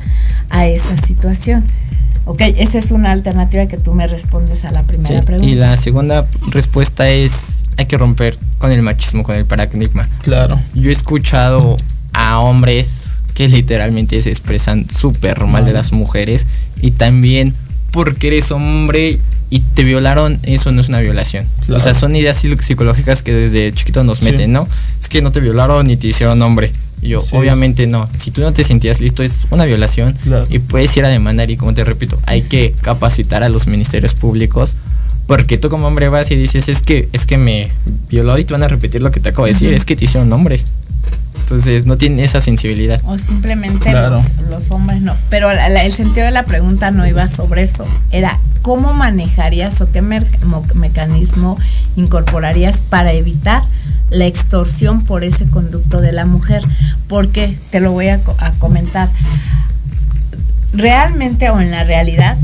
[0.50, 1.66] a esa situación.
[2.26, 5.52] Ok, esa es una alternativa que tú me respondes a la primera Sí, pregunta.
[5.52, 10.08] Y la segunda respuesta es, hay que romper con el machismo, con el paradigma.
[10.24, 10.60] Claro.
[10.74, 11.78] Yo he escuchado
[12.14, 16.46] a hombres que literalmente se expresan súper mal de las mujeres
[16.82, 17.54] y también
[17.92, 19.20] porque eres hombre
[19.52, 21.46] y te violaron, eso no es una violación.
[21.66, 21.78] Claro.
[21.78, 24.26] O sea, son ideas psico- psicológicas que desde chiquito nos Sí.
[24.26, 24.68] meten, ¿no?
[25.00, 26.72] Es que no te violaron ni te hicieron hombre.
[27.02, 27.36] Y yo, Sí.
[27.36, 28.08] obviamente no.
[28.18, 30.14] Si tú no te sentías listo, es una violación.
[30.24, 30.46] Claro.
[30.50, 34.14] Y puedes ir a demandar y como te repito, hay que capacitar a los ministerios
[34.14, 34.74] públicos.
[35.28, 37.72] Porque tú como hombre vas y dices, es que, es que me
[38.10, 40.06] violó y te van a repetir lo que te acabo de decir, es que te
[40.06, 40.62] hicieron hombre.
[41.40, 43.00] Entonces no tiene esa sensibilidad.
[43.06, 44.16] O simplemente Claro.
[44.16, 45.16] los, los hombres no.
[45.30, 47.86] Pero la- la- el sentido de la pregunta no iba sobre eso.
[48.12, 50.02] Era cómo manejarías o qué
[50.74, 51.58] mecanismo
[51.96, 53.64] incorporarías para evitar
[54.12, 56.64] la extorsión por ese conducto de la mujer.
[57.08, 59.10] Porque te lo voy a, co- a comentar.
[60.74, 62.38] Realmente o en la realidad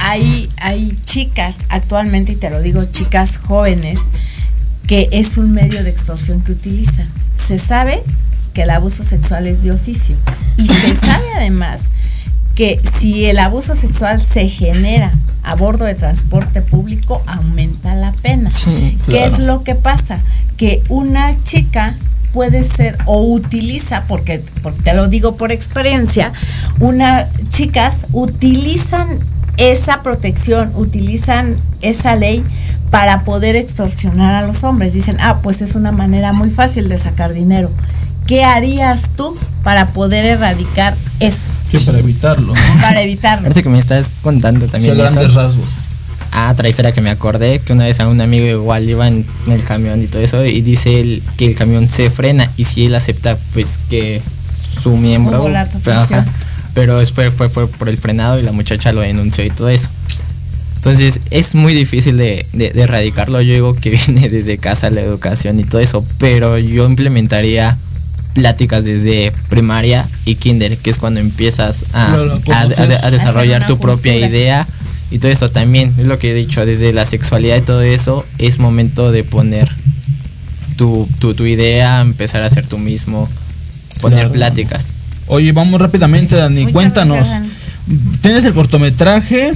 [0.00, 4.00] hay, hay chicas actualmente, y te lo digo, chicas jóvenes,
[4.86, 7.06] que es un medio de extorsión que utilizan.
[7.36, 8.02] Se sabe
[8.54, 10.16] que el abuso sexual es de oficio
[10.56, 11.82] y se sabe además
[12.58, 15.12] que si el abuso sexual se genera
[15.44, 18.50] a bordo de transporte público, aumenta la pena.
[18.50, 19.26] ¿Qué claro.
[19.26, 20.18] es lo que pasa?
[20.56, 21.94] Que una chica
[22.32, 26.32] puede ser o utiliza, porque, porque te lo digo por experiencia,
[26.80, 29.06] unas chicas utilizan
[29.56, 32.42] esa protección, utilizan esa ley
[32.90, 34.94] para poder extorsionar a los hombres.
[34.94, 37.70] Dicen, ah, pues es una manera muy fácil de sacar dinero.
[38.26, 39.38] ¿Qué harías tú
[39.68, 41.50] para poder erradicar eso?
[41.70, 42.54] Que para evitarlo.
[42.80, 43.48] Para evitarlo.
[43.48, 45.38] Ahorita que me estás contando también Sí, a grandes eso.
[45.42, 45.66] rasgos.
[46.32, 49.26] Ah, otra historia que me acordé, que una vez a un amigo igual iba en,
[49.46, 52.64] en el camión y todo eso, y dice él que el camión se frena y
[52.64, 54.22] si él acepta pues que
[54.82, 55.46] su miembro...
[55.50, 56.24] La pero, ajá,
[56.72, 59.68] pero es- fue, fue, fue por el frenado y la muchacha lo denunció y todo
[59.68, 59.90] eso.
[60.76, 63.42] Entonces es muy difícil de, de- de erradicarlo.
[63.42, 67.76] Yo digo que viene desde casa la educación y todo eso, pero yo implementaría
[68.38, 72.92] pláticas desde primaria y kinder, que es cuando empiezas a, Claro, a- conocer.
[72.92, 74.28] a- a desarrollar tu propia cultura.
[74.30, 74.66] idea
[75.10, 75.92] y todo eso también.
[75.98, 79.68] Es lo que he dicho, desde la sexualidad y todo eso, es momento de poner
[80.76, 83.28] tu, tu, tu idea, empezar a hacer tú mismo,
[84.00, 84.32] poner Claro.
[84.34, 84.86] pláticas.
[85.26, 86.60] Oye, vamos rápidamente, Dani.
[86.60, 87.16] Muchas Cuéntanos.
[87.16, 87.50] gracias, Dani.
[88.22, 89.50] Tienes el cortometraje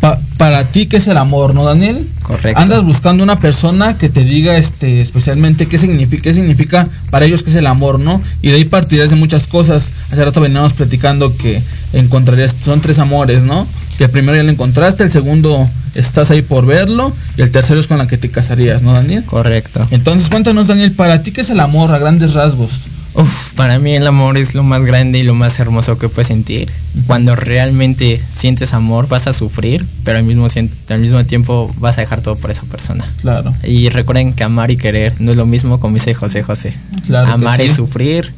[0.00, 2.06] pa- para ti, ¿qué es el amor, no, Daniel?
[2.22, 2.60] Correcto.
[2.60, 7.42] Andas buscando una persona que te diga este especialmente qué significa, qué significa para ellos
[7.42, 8.20] qué es el amor, ¿no?
[8.42, 9.92] Y de ahí partirás de muchas cosas.
[10.10, 11.60] Hace rato veníamos platicando que
[11.92, 13.66] encontrarías, son tres amores, ¿no?
[13.96, 17.80] Que el primero ya lo encontraste, el segundo estás ahí por verlo, y el tercero
[17.80, 19.24] es con la que te casarías, ¿no, Daniel?
[19.24, 19.80] Correcto.
[19.90, 22.72] Entonces, cuéntanos, Daniel, para ti qué es el amor a grandes rasgos.
[23.14, 26.28] Uf, para mí el amor es lo más grande y lo más hermoso que puedes
[26.28, 26.70] sentir.
[27.08, 32.02] Cuando realmente sientes amor vas a sufrir, pero al mismo, al mismo tiempo vas a
[32.02, 33.04] dejar todo por esa persona.
[33.20, 33.52] Claro.
[33.64, 36.72] Y recuerden que amar y querer no es lo mismo como dice José José.
[37.06, 37.64] Claro amar sí.
[37.64, 38.32] es sufrir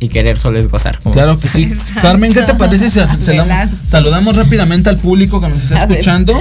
[0.00, 0.98] y querer solo es gozar.
[1.12, 1.70] Claro que sí.
[2.00, 5.98] Carmen, ¿qué te parece si saludamos, saludamos rápidamente al público que nos está A ver.
[5.98, 6.36] escuchando?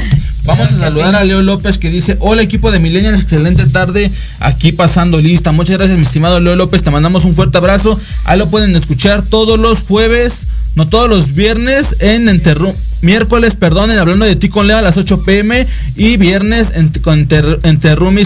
[0.45, 4.72] Vamos a saludar a Leo López que dice, hola equipo de Millennials, excelente tarde, aquí
[4.72, 5.51] pasando lista.
[5.51, 7.99] Muchas gracias mi estimado Leo López, te mandamos un fuerte abrazo.
[8.24, 13.91] Ahí lo pueden escuchar todos los jueves, no todos los viernes en Enterru miércoles, perdón,
[13.91, 17.28] en hablando de ti con Leo a las 8 pm y viernes en, con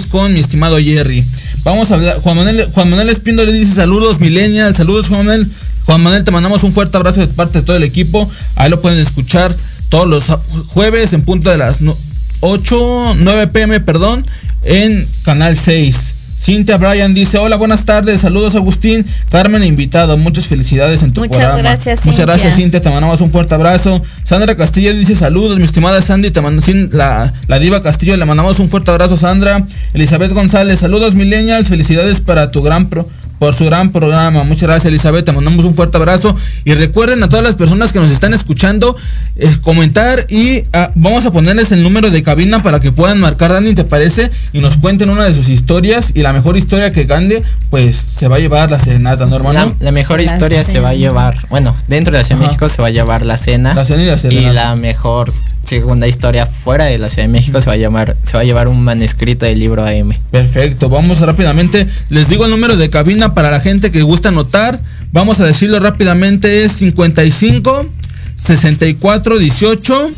[0.09, 1.23] con mi estimado Jerry.
[1.63, 5.47] Vamos a hablar, Juan Manuel, Juan Manuel Espindo le dice saludos Millennials, saludos Juan Manuel.
[5.85, 8.29] Juan Manuel, te mandamos un fuerte abrazo de parte de todo el equipo.
[8.55, 9.55] Ahí lo pueden escuchar
[9.89, 10.23] todos los
[10.67, 11.97] jueves en punto de las no-
[12.39, 14.25] 8, 9 pm, perdón,
[14.63, 16.15] en Canal 6.
[16.43, 21.37] Cintia Bryan dice, hola, buenas tardes, saludos Agustín, Carmen invitado, muchas felicidades en tu Muchas
[21.37, 21.57] programa.
[21.61, 22.25] gracias, Muchas Cintia.
[22.25, 24.01] gracias Cintia, te mandamos un fuerte abrazo.
[24.25, 28.59] Sandra Castillo dice saludos, mi estimada Sandy, te mando, la, la diva Castillo, le mandamos
[28.59, 29.65] un fuerte abrazo Sandra.
[29.93, 33.07] Elizabeth González, saludos millennials, felicidades para tu gran pro-
[33.39, 34.43] por su gran programa.
[34.43, 35.25] Muchas gracias, Elizabeth.
[35.25, 36.35] Te mandamos un fuerte abrazo.
[36.65, 38.95] Y recuerden a todas las personas que nos están escuchando,
[39.35, 43.51] es comentar y ah, vamos a ponerles el número de cabina para que puedan marcar,
[43.51, 44.31] Dani, ¿te parece?
[44.53, 46.11] Y nos cuenten una de sus historias.
[46.13, 49.75] Y la mejor historia que gane, pues se va a llevar la serenata, ¿no, hermano?
[49.79, 52.41] La, la mejor La historia se va a llevar, bueno, dentro de la Ciudad.
[52.41, 53.73] México se va a llevar la cena.
[53.73, 54.53] La cena y la y serenata.
[54.53, 58.33] la mejor segunda historia fuera de la Ciudad de México se va a llamar, se
[58.33, 60.13] va a llevar un manuscrito del libro AM.
[60.31, 61.87] Perfecto, vamos rápidamente.
[62.09, 64.79] Les digo el número de cabina para la gente que gusta anotar.
[65.11, 67.87] Vamos a decirlo rápidamente, es 55
[68.35, 70.11] 64 18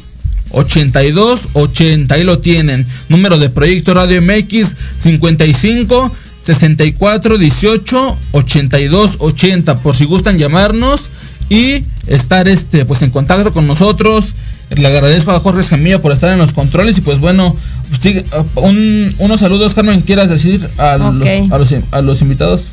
[0.52, 2.16] 82 80.
[2.16, 2.86] Ahí lo tienen.
[3.10, 9.80] Número de Proyecto Radio MX 55 64 18 82 80.
[9.80, 11.10] Por si gustan llamarnos
[11.50, 14.36] y estar este pues en contacto con nosotros.
[14.72, 17.56] Le agradezco a Jorge Escamilla por estar en los controles y pues bueno,
[17.90, 22.72] pues, un- unos saludos Carmen, ¿quieras decir a, los, a, los, a los invitados?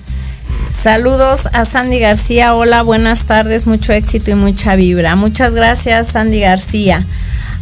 [0.70, 2.54] Saludos a Sandy García.
[2.54, 5.16] Hola, buenas tardes, mucho éxito y mucha vibra.
[5.16, 7.04] Muchas gracias, Sandy García.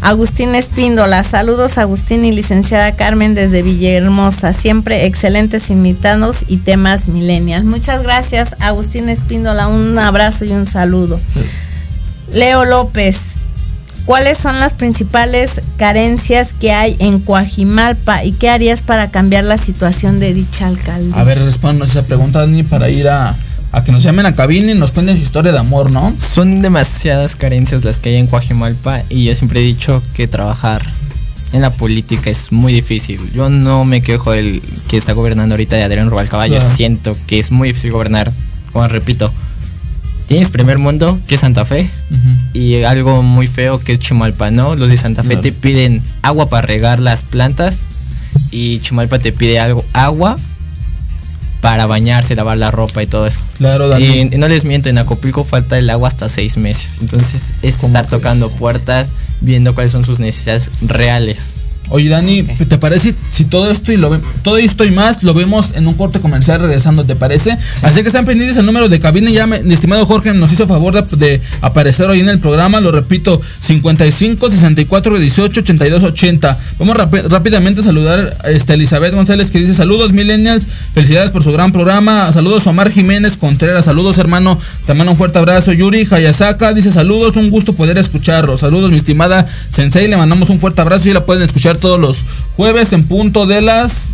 [0.00, 7.66] Agustín Espíndola, saludos Agustín y licenciada Carmen desde Villahermosa, siempre excelentes invitados y temas millennials.
[7.66, 11.20] Muchas gracias Agustín Espíndola, un abrazo y un saludo.
[12.32, 13.34] Leo López,
[14.10, 19.56] ¿cuáles son las principales carencias que hay en Coajimalpa y qué harías para cambiar la
[19.56, 21.14] situación de dicha alcaldía?
[21.14, 23.36] A ver, respóndanos esa pregunta, Dani, para ir a,
[23.70, 26.12] a que nos llamen a cabina y nos cuenten su historia de amor, ¿no?
[26.16, 30.84] Son demasiadas carencias las que hay en Coajimalpa y yo siempre he dicho que trabajar
[31.52, 33.20] en la política es muy difícil.
[33.32, 36.74] Yo no me quejo del que está gobernando ahorita de Adrián Rubalcaba, yo Claro.
[36.74, 38.32] siento que es muy difícil gobernar.
[38.72, 39.32] Como repito,
[40.30, 41.90] tienes primer mundo, que es Santa Fe,
[42.54, 44.76] y algo muy feo que es Chimalpa, ¿no?
[44.76, 45.42] Los de Santa Fe Claro.
[45.42, 47.78] te piden agua para regar las plantas
[48.52, 50.38] y Chimalpa te pide algo, agua
[51.60, 53.40] para bañarse, lavar la ropa y todo eso.
[53.58, 54.04] Claro, Dani.
[54.04, 56.98] Y, no les miento, en Acapulco falta el agua hasta seis meses.
[57.00, 59.10] Entonces es estar tocando puertas,
[59.40, 61.54] viendo cuáles son sus necesidades reales.
[61.90, 65.74] Oye Dani, ¿te parece si todo esto y lo todo esto y más lo vemos
[65.74, 67.56] en un corte comercial regresando, ¿te parece?
[67.82, 70.94] Así que están pendientes el número de cabina, ya mi estimado Jorge nos hizo favor
[70.94, 76.58] de, de aparecer hoy en el programa, lo repito, 55 64 18 82 80.
[76.78, 81.52] Vamos rápidamente a saludar a esta Elizabeth González que dice saludos millennials, felicidades por su
[81.52, 86.72] gran programa, saludos Omar Jiménez Contreras, saludos hermano, te mando un fuerte abrazo, Yuri Hayasaka
[86.72, 91.08] dice saludos, un gusto poder escucharlo, saludos mi estimada Sensei, le mandamos un fuerte abrazo
[91.08, 92.18] y la pueden escuchar todos los
[92.56, 94.12] jueves en punto de las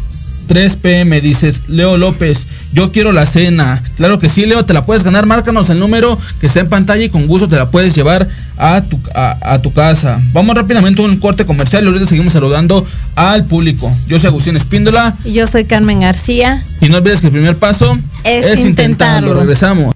[0.48, 3.82] 3 pm, dices Leo López, yo quiero la cena.
[3.96, 5.26] Claro que sí, Leo, te la puedes ganar.
[5.26, 8.80] Márcanos el número que está en pantalla y con gusto te la puedes llevar a
[8.80, 10.20] tu, a, a tu casa.
[10.32, 12.86] Vamos rápidamente a un corte comercial y ahorita seguimos saludando
[13.16, 13.92] al público.
[14.06, 16.62] Yo soy Agustín Espíndola Y yo soy Carmen García.
[16.80, 19.34] y no olvides que el primer paso Es intentarlo.
[19.34, 19.92] Regresamos.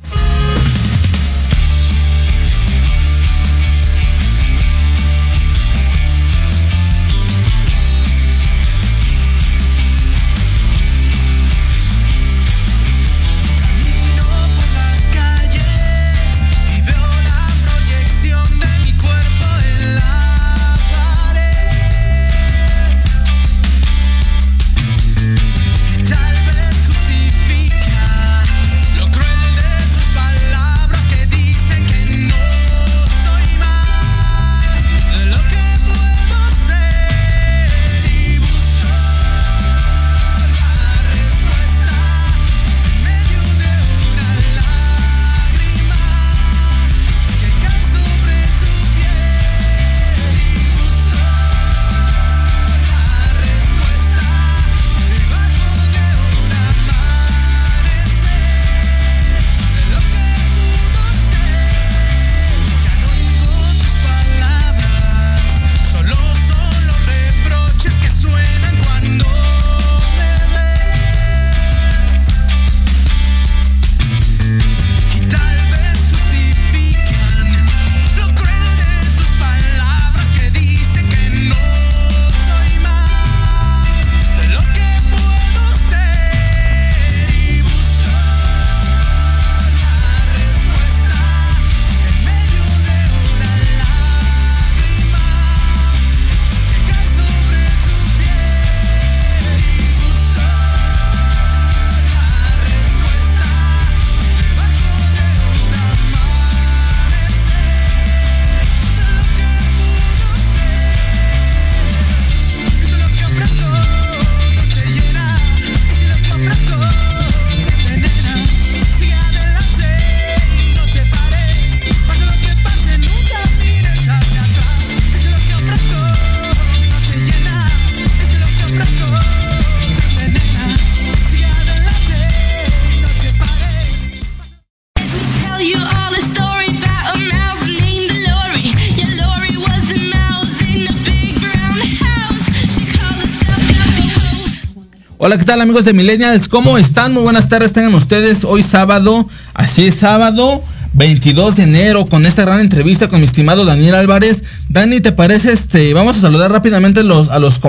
[145.23, 146.49] Hola, ¿qué tal amigos de Millennials?
[146.49, 147.13] ¿Cómo están?
[147.13, 150.63] Muy buenas tardes, tengan ustedes hoy sábado, así es sábado.
[150.95, 154.43] 22 de enero con esta gran entrevista con mi estimado Daniel Álvarez.
[154.71, 155.93] Dani, ¿te parece este?
[155.93, 157.61] Vamos a saludar rápidamente a los, a los,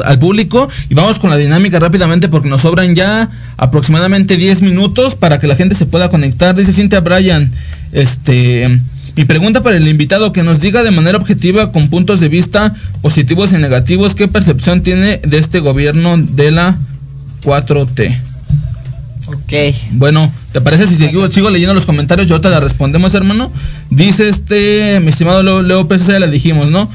[0.00, 5.16] al público y vamos con la dinámica rápidamente porque nos sobran ya aproximadamente 10 minutos
[5.16, 6.54] para que la gente se pueda conectar.
[6.54, 7.50] Dice Cintia Bryan,
[7.90, 8.80] este,
[9.16, 12.72] mi pregunta para el invitado que nos diga de manera objetiva con puntos de vista
[13.02, 16.78] positivos y negativos qué percepción tiene de este gobierno de la
[17.42, 18.18] 4T.
[19.26, 19.74] Ok.
[19.92, 22.26] Bueno, ¿te parece si sigo, sigo leyendo los comentarios?
[22.26, 23.52] Yo ahorita la respondemos, hermano.
[23.90, 26.90] Dice este, mi estimado Leo, Leo ya la dijimos, ¿no?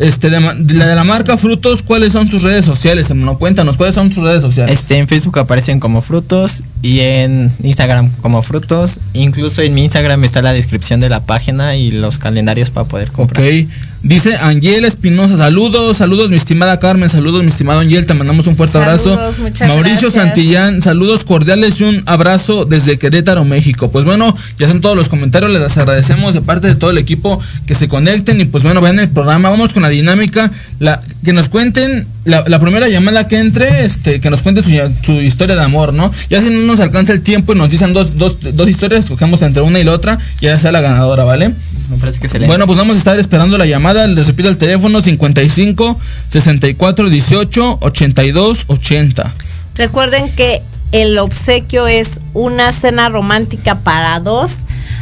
[0.00, 3.38] Este, de la de la marca Frutos, ¿cuáles son sus redes sociales, hermano?
[3.38, 4.78] Cuéntanos, ¿cuáles son sus redes sociales?
[4.78, 8.98] Este, en Facebook aparecen como frutos y en Instagram como frutos.
[9.12, 13.12] Incluso en mi Instagram está la descripción de la página y los calendarios para poder
[13.12, 13.44] comprar.
[13.44, 13.68] Ok.
[14.02, 18.56] Dice Angel Espinosa, saludos, saludos mi estimada Carmen, saludos mi estimado Angel, te mandamos un
[18.56, 19.66] fuerte Saludos, abrazo.
[19.66, 20.14] Mauricio gracias.
[20.14, 23.90] Santillán, saludos cordiales y un abrazo desde Querétaro, México.
[23.90, 27.40] Pues bueno, ya son todos los comentarios, les agradecemos de parte de todo el equipo
[27.66, 31.32] que se conecten y pues bueno, vean el programa, vamos con la dinámica, la, que
[31.32, 34.70] nos cuenten la, la primera llamada que entre, este, que nos cuente su,
[35.02, 36.10] su historia de amor, ¿no?
[36.28, 39.42] Ya si no nos alcanza el tiempo y nos dicen dos, dos, dos historias, escogemos
[39.42, 41.50] entre una y la otra, ya sea la ganadora, ¿vale?
[41.90, 44.06] Me parece que se Bueno, pues vamos a estar esperando la llamada.
[44.06, 49.32] Les repito el teléfono 55 64 18 82 80.
[49.74, 50.62] Recuerden que
[50.92, 54.52] el obsequio es una cena romántica para dos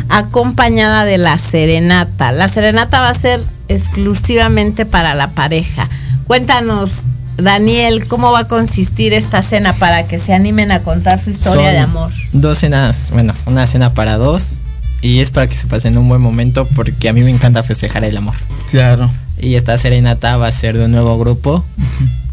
[0.08, 2.32] acompañada de la serenata.
[2.32, 5.88] La serenata va a ser exclusivamente para la pareja.
[6.28, 6.90] Cuéntanos,
[7.38, 11.64] Daniel, ¿cómo va a consistir esta cena para que se animen a contar su historia
[11.64, 12.12] Son de amor?
[12.34, 14.56] Dos cenas, bueno, una cena para dos
[15.00, 18.04] y es para que se pasen un buen momento porque a mí me encanta festejar
[18.04, 18.34] el amor.
[18.70, 19.10] Claro.
[19.38, 21.64] Y esta serenata va a ser de un nuevo grupo,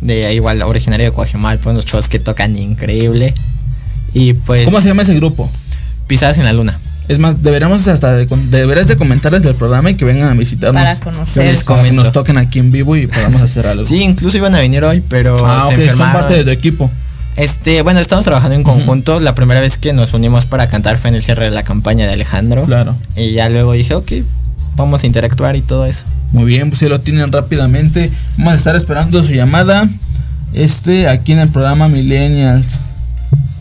[0.02, 3.34] de igual originario de Coajimalpa, unos chavos que tocan increíble.
[4.14, 4.66] Y pues...
[4.66, 5.50] ¿Cómo se llama ese grupo?
[6.06, 6.78] Pisadas en la Luna.
[7.08, 10.82] Es más, deberíamos hasta de, deberás de comentarles del programa y que vengan a visitarnos.
[10.82, 11.64] Para conocer.
[11.64, 12.04] Comento.
[12.04, 13.86] nos toquen aquí en vivo y podamos hacer algo.
[13.86, 16.90] Sí, incluso iban a venir hoy, pero ah, se ok, son parte de tu equipo.
[17.38, 19.20] Este, bueno, estamos trabajando en conjunto.
[19.20, 22.08] La primera vez que nos unimos para cantar fue en el cierre de la campaña
[22.08, 22.64] de Alejandro.
[22.64, 22.96] Claro.
[23.16, 24.12] Y ya luego dije, ok,
[24.76, 26.06] vamos a interactuar y todo eso.
[26.32, 28.10] Muy bien, pues si lo tienen rápidamente.
[28.38, 29.88] Vamos a estar esperando su llamada.
[30.54, 32.78] Este, aquí en el programa Millennials.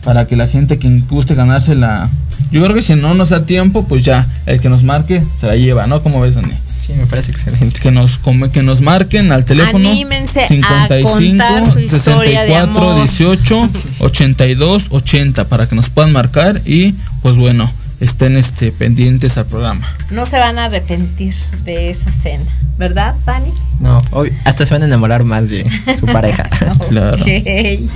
[0.03, 2.09] Para que la gente que guste ganarse la.
[2.55, 5.45] Yo creo que si no nos da tiempo, pues ya, el que nos marque se
[5.45, 6.01] la lleva, ¿no?
[6.01, 6.53] ¿Cómo ves, Dani?
[6.79, 7.81] Sí, me parece excelente.
[7.81, 12.61] Que nos, come- que nos marquen al teléfono Anímense a contar su historia de 64
[12.91, 12.95] amor.
[13.03, 19.47] 18 82 80 para que nos puedan marcar y pues bueno, estén este pendientes al
[19.47, 19.93] programa.
[20.11, 21.33] No se van a arrepentir
[21.65, 22.45] de esa cena,
[22.77, 23.51] ¿verdad, Dani?
[23.81, 26.43] No, hoy hasta se van a enamorar más de su pareja.
[26.87, 27.17] Claro.
[27.21, 27.89] Ok.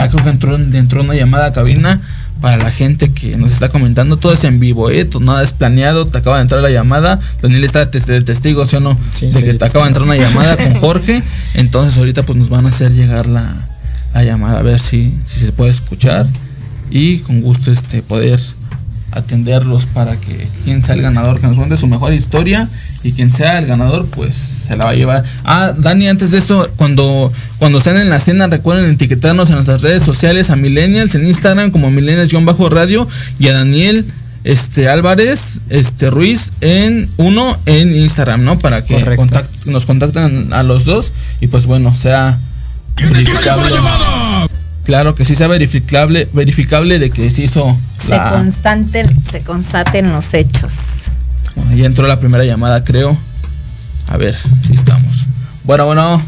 [0.04, 2.00] Ya creo que entró, entró una llamada a cabina
[2.40, 4.16] para la gente que nos está comentando.
[4.16, 5.04] Todo es en vivo, ¿eh?
[5.04, 6.06] Todo- Nada es planeado.
[6.06, 7.18] Te acaba de entrar la llamada.
[7.42, 8.94] Daniel está de, testigo, ¿sí o no?
[9.20, 11.22] de sí, que te acaba de entrar una llamada con Jorge.
[11.54, 13.54] Entonces ahorita pues nos van a hacer llegar la,
[14.14, 14.60] la llamada.
[14.60, 16.26] A ver si, si se puede escuchar.
[16.90, 18.40] Y con gusto este poder
[19.12, 22.68] atenderlos para que quien sea el ganador, que nos cuente su mejor historia
[23.04, 25.24] y quien sea el ganador, pues se la va a llevar.
[25.44, 29.82] Ah, Dani, antes de eso, cuando, cuando estén en la cena, recuerden etiquetarnos en nuestras
[29.82, 34.04] redes sociales a Millennials en Instagram como Millennials-radio y a Daniel
[34.44, 38.58] este Álvarez este Ruiz en uno en Instagram, ¿no?
[38.58, 42.38] Para que contact- nos contacten a los dos y pues bueno, sea
[42.96, 43.76] verificable.
[44.84, 50.12] Claro que sí sea verificable, verificable de que se hizo Se la, constanten, se constaten
[50.12, 50.72] los hechos.
[51.58, 53.16] Bueno, ya entró la primera llamada, creo.
[54.08, 54.34] A ver,
[54.66, 55.26] si estamos.
[55.64, 56.22] Bueno, bueno,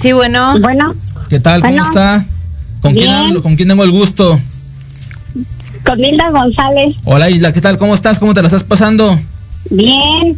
[0.00, 0.58] Sí, bueno.
[0.60, 0.94] Bueno,
[1.28, 1.62] ¿qué tal?
[1.62, 2.24] ¿Cómo está?
[2.80, 3.12] ¿Con quién Bien.
[3.12, 3.42] hablo?
[3.42, 4.40] ¿Con quién tengo el gusto?
[5.84, 6.96] con Hilda González.
[7.04, 7.78] Hola Isla, ¿qué tal?
[7.78, 8.18] ¿Cómo estás?
[8.18, 9.20] ¿Cómo te la estás pasando?
[9.70, 10.36] Bien.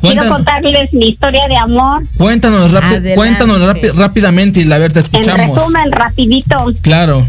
[0.00, 2.04] Quiero contarles mi historia de amor.
[2.18, 3.14] cuéntanos, Adelante.
[3.16, 5.56] cuéntanos rápi- rápidamente y la ver, te En escuchamos.
[5.56, 7.26] resumen, rapidito, Claro,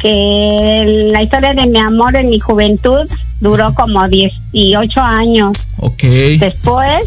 [0.00, 3.08] que la historia de mi amor en mi juventud
[3.40, 5.68] duró como 18 años.
[5.78, 6.02] ok.
[6.38, 7.04] Después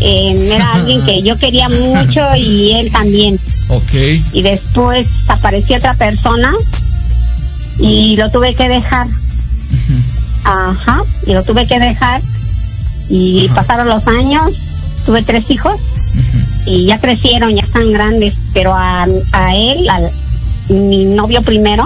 [0.00, 3.38] eh, era alguien que yo quería mucho y él también.
[3.68, 3.94] Ok,
[4.32, 6.52] Y después apareció otra persona
[7.78, 9.06] y lo tuve que dejar.
[10.44, 12.20] Ajá, y lo tuve que dejar.
[13.10, 14.52] Y pasaron los años,
[15.06, 15.76] tuve tres hijos
[16.66, 20.10] y ya crecieron, ya están grandes, pero a, a él, al
[20.68, 21.84] mi novio primero,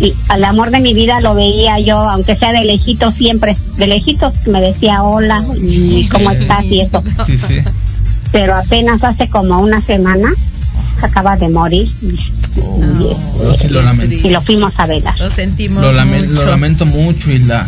[0.00, 3.86] Y al amor de mi vida lo veía yo, aunque sea de lejitos siempre, de
[3.86, 7.02] lejitos me decía hola y cómo estás y eso.
[7.24, 7.60] Sí, sí.
[8.32, 10.28] Pero apenas hace como una semana
[11.02, 11.88] acaba de morir
[13.38, 14.14] Yo sí lo lamento.
[14.14, 15.18] y lo fuimos a velar.
[15.18, 16.32] Lo sentimos Lo, mucho.
[16.32, 17.66] lo lamento mucho y la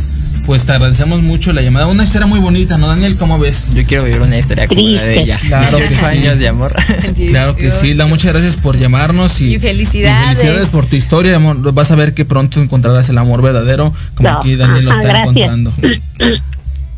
[0.48, 1.88] pues te agradecemos mucho la llamada.
[1.88, 3.16] Una historia muy bonita, ¿no, Daniel?
[3.18, 3.74] ¿Cómo ves?
[3.74, 5.38] Yo quiero vivir una historia como la de ella.
[5.46, 6.04] Claro que 18 sí.
[6.06, 6.74] años de amor.
[7.28, 10.24] Claro que sí, la muchas gracias por llamarnos y, Y felicidades.
[10.24, 11.74] y felicidades por tu historia, amor.
[11.74, 15.02] Vas a ver que pronto encontrarás el amor verdadero, como No, aquí Daniel lo está
[15.02, 15.22] gracias.
[15.28, 15.72] encontrando.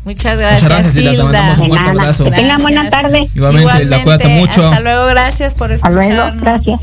[0.05, 2.23] Muchas gracias, Muchas gracias, Hilda, te mandamos un fuerte abrazo.
[2.23, 3.27] Que tengan buena tarde.
[3.35, 4.65] Igualmente, la cuídate mucho.
[4.65, 6.41] Hasta luego, gracias por Hasta luego, escucharnos.
[6.41, 6.79] gracias.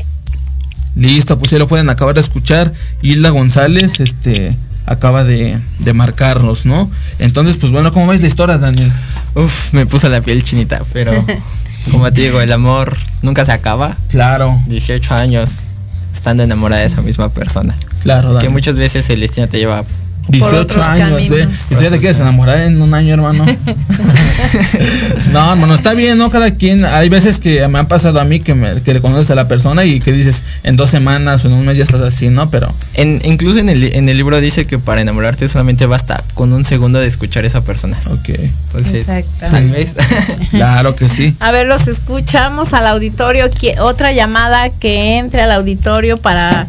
[0.95, 2.71] Listo, pues ya lo pueden acabar de escuchar.
[3.01, 4.55] Hilda González, este,
[4.89, 6.89] acaba de, de marcarnos, ¿no?
[7.19, 8.91] Entonces, pues bueno, ¿cómo ves la historia, Daniel?
[9.35, 11.11] Uf, me puso la piel chinita, pero
[11.91, 13.95] como te digo, el amor nunca se acaba.
[14.09, 15.61] Claro, 18 años
[16.11, 17.75] estando enamorada de esa misma persona.
[18.01, 19.83] claro, Que muchas veces el destino te lleva
[20.29, 21.39] 18 otros años, ¿ve?
[21.39, 21.59] caminos.
[21.71, 23.45] Y tú ya te quieres enamorar en un año, hermano.
[25.31, 26.29] no, hermano, está bien, ¿no?
[26.29, 26.85] Cada quien.
[26.85, 29.47] Hay veces que me han pasado a mí que, me, que le conoces a la
[29.47, 32.49] persona y que dices en dos semanas o en un mes ya estás así, ¿no?
[32.49, 36.53] Pero En, incluso en el, en el libro dice que para enamorarte solamente basta con
[36.53, 37.97] un segundo de escuchar a esa persona.
[38.11, 38.29] Ok.
[38.29, 39.49] Entonces, Exactamente.
[39.49, 39.95] tal vez.
[40.51, 41.35] Claro que sí.
[41.39, 43.49] A ver, los escuchamos al auditorio.
[43.81, 46.67] Otra llamada que entre al auditorio para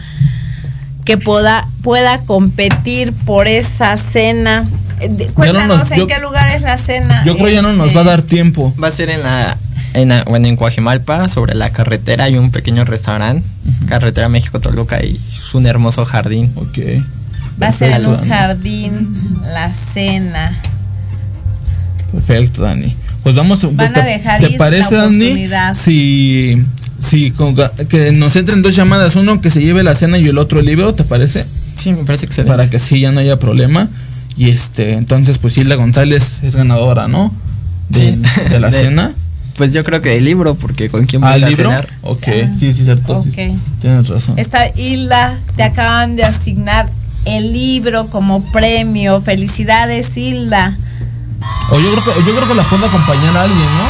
[1.05, 4.67] que pueda, pueda competir por esa cena.
[5.01, 7.23] Eh, Cuéntanos nos- en yo- qué lugar es la cena.
[7.25, 8.75] Yo creo ya no nos Este, va a dar tiempo.
[8.83, 9.57] Va a ser en la,
[9.95, 13.49] en bueno, en Coajimalpa, sobre la carretera, hay un pequeño restaurante,
[13.89, 16.53] carretera México-Toluca, y es un hermoso jardín.
[16.57, 16.79] Ok.
[17.63, 18.29] Va a ser en un Dani.
[18.29, 20.59] jardín la cena.
[22.13, 22.95] Perfecto, Dani.
[23.23, 25.17] Pues vamos Van a ¿te- dejar ¿Te ir parece, la Dani?
[25.25, 25.75] oportunidad.
[25.75, 26.61] Si,
[27.01, 27.57] si con-
[27.89, 30.67] que nos entren dos llamadas, uno que se lleve la cena y el otro el
[30.67, 31.45] libro, ¿te parece?
[31.77, 32.51] Sí, me parece excelente.
[32.57, 33.89] Para que así ya no haya problema.
[34.37, 37.33] Y este, entonces pues Hilda González es ganadora, ¿no?
[37.89, 38.45] De, Sí.
[38.51, 39.13] de la De- cena.
[39.57, 41.65] Pues yo creo que el libro, porque con quién voy a ¿Al ir a libro?
[41.71, 41.89] cenar.
[42.03, 42.25] Ok,
[42.59, 43.23] sí, sí, cierto.
[43.23, 43.59] sí, Ok.
[43.81, 44.39] tienes razón.
[44.39, 46.89] Esta Hilda, te acaban de asignar
[47.27, 49.21] el libro como premio.
[49.21, 50.77] Felicidades, Hilda.
[51.71, 53.89] O yo creo que, yo creo que la puede acompañar a alguien, ¿no?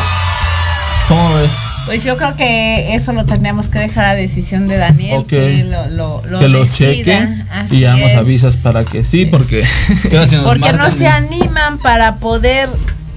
[1.08, 1.50] ¿Cómo ves?
[1.91, 5.88] Pues yo creo que eso lo tendríamos que dejar a decisión de Daniel, que lo,
[5.88, 9.64] lo, lo que lo cheque Así y ya nos avisas para que sí, porque
[10.03, 12.68] ¿qué tal si nos Porque no se animan para poder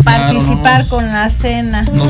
[0.04, 1.84] Claro, participar con la cena.
[1.84, 2.10] nos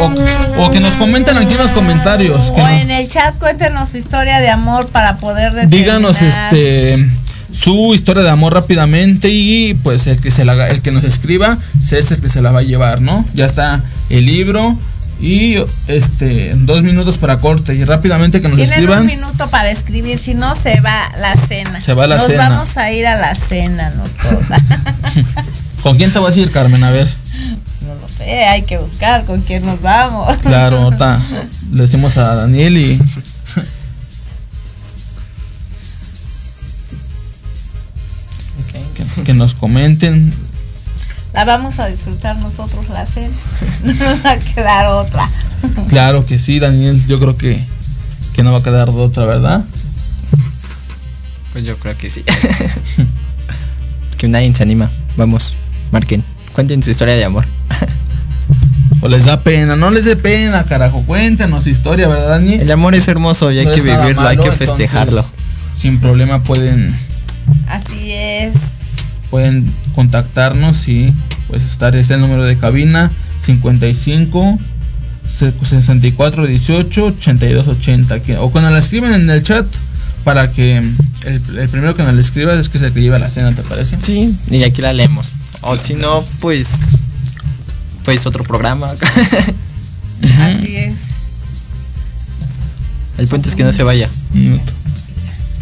[0.00, 2.40] o, o que nos comenten aquí en los comentarios.
[2.52, 5.68] que O nos- en el chat cuéntenos su historia de amor para poder determinar.
[5.68, 7.06] díganos este
[7.52, 11.58] su historia de amor rápidamente y pues el que se la el que nos escriba
[11.90, 13.24] es el que se la va a llevar, ¿no?
[13.34, 14.78] Ya está el libro
[15.20, 15.56] y
[15.88, 19.00] este dos minutos para corte y rápidamente que nos Tienen escriban.
[19.00, 21.82] un minuto para escribir, si no se va la cena.
[21.82, 22.48] Se va la Nos cena.
[22.50, 24.62] vamos a ir a la cena nosotras.
[25.82, 26.82] ¿Con quién te vas a ir, Carmen?
[26.84, 27.08] A ver.
[27.86, 30.36] no lo sé, hay que buscar con quién nos vamos.
[30.38, 31.20] Claro, ahorita
[31.72, 33.00] le decimos a Daniel y
[39.16, 40.32] que, que nos comenten.
[41.32, 43.34] La vamos a disfrutar nosotros la cena.
[43.84, 45.28] No nos va a quedar otra.
[45.88, 47.60] Claro que sí, Daniel, yo creo que,
[48.34, 49.64] que no va a quedar de otra, ¿verdad?
[51.52, 52.22] Pues yo creo que sí.
[54.18, 54.88] que nadie se anima.
[55.16, 55.54] Vamos,
[55.90, 56.22] marquen.
[56.52, 57.44] Cuenten su historia de amor.
[59.00, 62.60] O les da pena, no les dé pena, carajo, cuéntanos su historia, ¿verdad, Daniel?
[62.60, 65.24] El amor es hermoso y hay No que vivirlo, hay que entonces, festejarlo.
[65.74, 66.92] sin problema pueden
[67.68, 68.54] Así es.
[69.30, 69.64] Pueden
[69.94, 71.12] contactarnos y
[71.48, 73.10] pues estar es el número de cabina
[73.42, 74.58] 55
[75.26, 79.66] 64 18 82 80 que- o cuando la escriben en el chat
[80.24, 83.30] para que el, el primero que nos la escriba es que se te lleva la
[83.30, 83.98] cena, ¿te parece?
[84.02, 85.28] Sí, y aquí la leemos.
[85.62, 86.68] O si no, pues.
[88.04, 88.90] Pues otro programa.
[90.40, 90.94] Así es.
[93.18, 94.08] El punto es que no se vaya.
[94.32, 94.72] Minuto.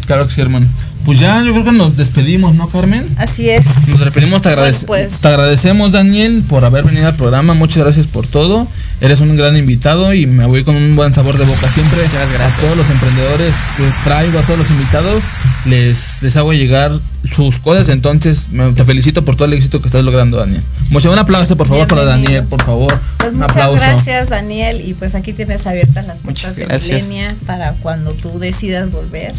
[0.05, 0.65] Claro que sí, hermano.
[1.07, 3.07] Pues ya, yo creo que nos despedimos, ¿no, Carmen?
[3.17, 3.65] Así es.
[3.87, 5.21] Nos despedimos, te, agradec- Pues, pues.
[5.21, 7.53] te agradecemos, Daniel, por haber venido al programa.
[7.53, 8.67] Muchas gracias por todo.
[8.99, 12.01] Eres un gran invitado y me voy con un buen sabor de boca siempre.
[12.01, 15.23] A todos los emprendedores que traigo, a todos los invitados,
[15.65, 16.91] les, les hago llegar
[17.33, 17.87] sus cosas.
[17.87, 20.61] Entonces, me- te felicito por todo el éxito que estás logrando, Daniel.
[20.89, 22.03] Mucho un aplauso, por favor, para.
[22.03, 22.99] Daniel, por favor.
[23.17, 23.81] Pues un muchas aplauso.
[23.81, 24.81] gracias, Daniel.
[24.85, 27.03] Y pues aquí tienes abiertas las puertas de gracias.
[27.03, 29.31] Milenia para cuando tú decidas volver.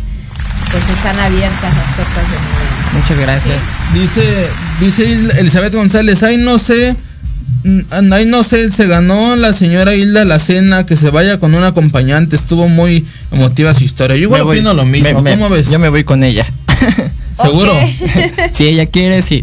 [0.70, 2.92] Pues están abiertas las puertas de Milenia.
[2.92, 3.56] Muchas gracias.
[3.94, 4.48] Dice,
[4.80, 6.94] dice Elizabeth González, ay no sé,
[7.64, 11.54] mm, ay no sé, se ganó la señora Hilda la cena, que se vaya con
[11.54, 14.16] un acompañante, estuvo muy emotiva su historia.
[14.16, 14.56] Yo igual Me voy.
[14.58, 15.70] opino lo mismo, Me- me- ¿cómo ves?
[15.70, 16.44] Yo me voy con ella.
[17.40, 17.72] ¿Seguro?
[18.52, 19.42] si ella quiere, sí.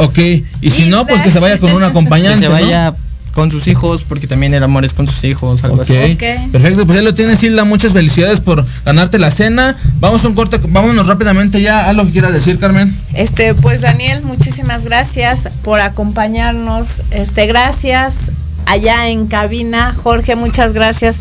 [0.00, 0.18] Ok.
[0.62, 2.40] Y si no, pues que se vaya con un acompañante.
[2.48, 2.96] que se ¿no?
[3.36, 5.82] Con sus hijos, porque también el amor es con sus hijos, algo Ok.
[5.82, 6.16] así.
[6.50, 7.64] Perfecto, pues ya lo tienes, Hilda.
[7.64, 9.76] Muchas felicidades por ganarte la cena.
[10.00, 12.96] Vamos a un corte, vámonos rápidamente ya a lo que quieras decir, Carmen.
[13.12, 17.02] Este, pues Daniel, muchísimas gracias por acompañarnos.
[17.10, 18.30] Este, gracias
[18.64, 19.94] allá en cabina.
[20.02, 21.18] Jorge, muchas gracias.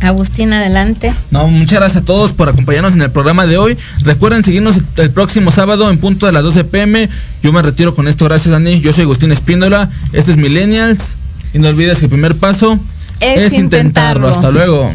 [0.00, 1.14] Agustín, adelante.
[1.30, 3.76] No, muchas gracias a todos por acompañarnos en el programa de hoy.
[4.02, 7.08] Recuerden seguirnos el próximo sábado en punto de las 12 pm.
[7.42, 8.26] Yo me retiro con esto.
[8.26, 8.80] Gracias, Dani.
[8.80, 9.90] Yo soy Agustín Espíndola.
[10.12, 11.16] Este es Millennials.
[11.54, 12.78] Y no olvides que el primer paso
[13.20, 14.28] Es intentarlo.
[14.28, 14.92] Hasta luego.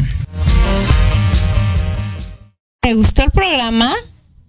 [2.80, 3.92] ¿Te gustó el programa?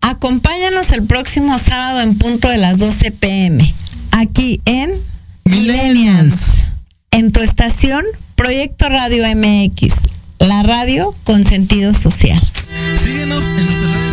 [0.02, 3.74] Acompáñanos el próximo sábado en punto de las 12 pm.
[4.12, 4.92] Aquí en
[5.46, 6.36] Millennials.
[7.12, 8.04] En tu estación,
[8.36, 10.13] Proyecto Radio MX.
[10.40, 12.40] La radio con sentido social.
[12.98, 14.13] Síguenos en nuestras redes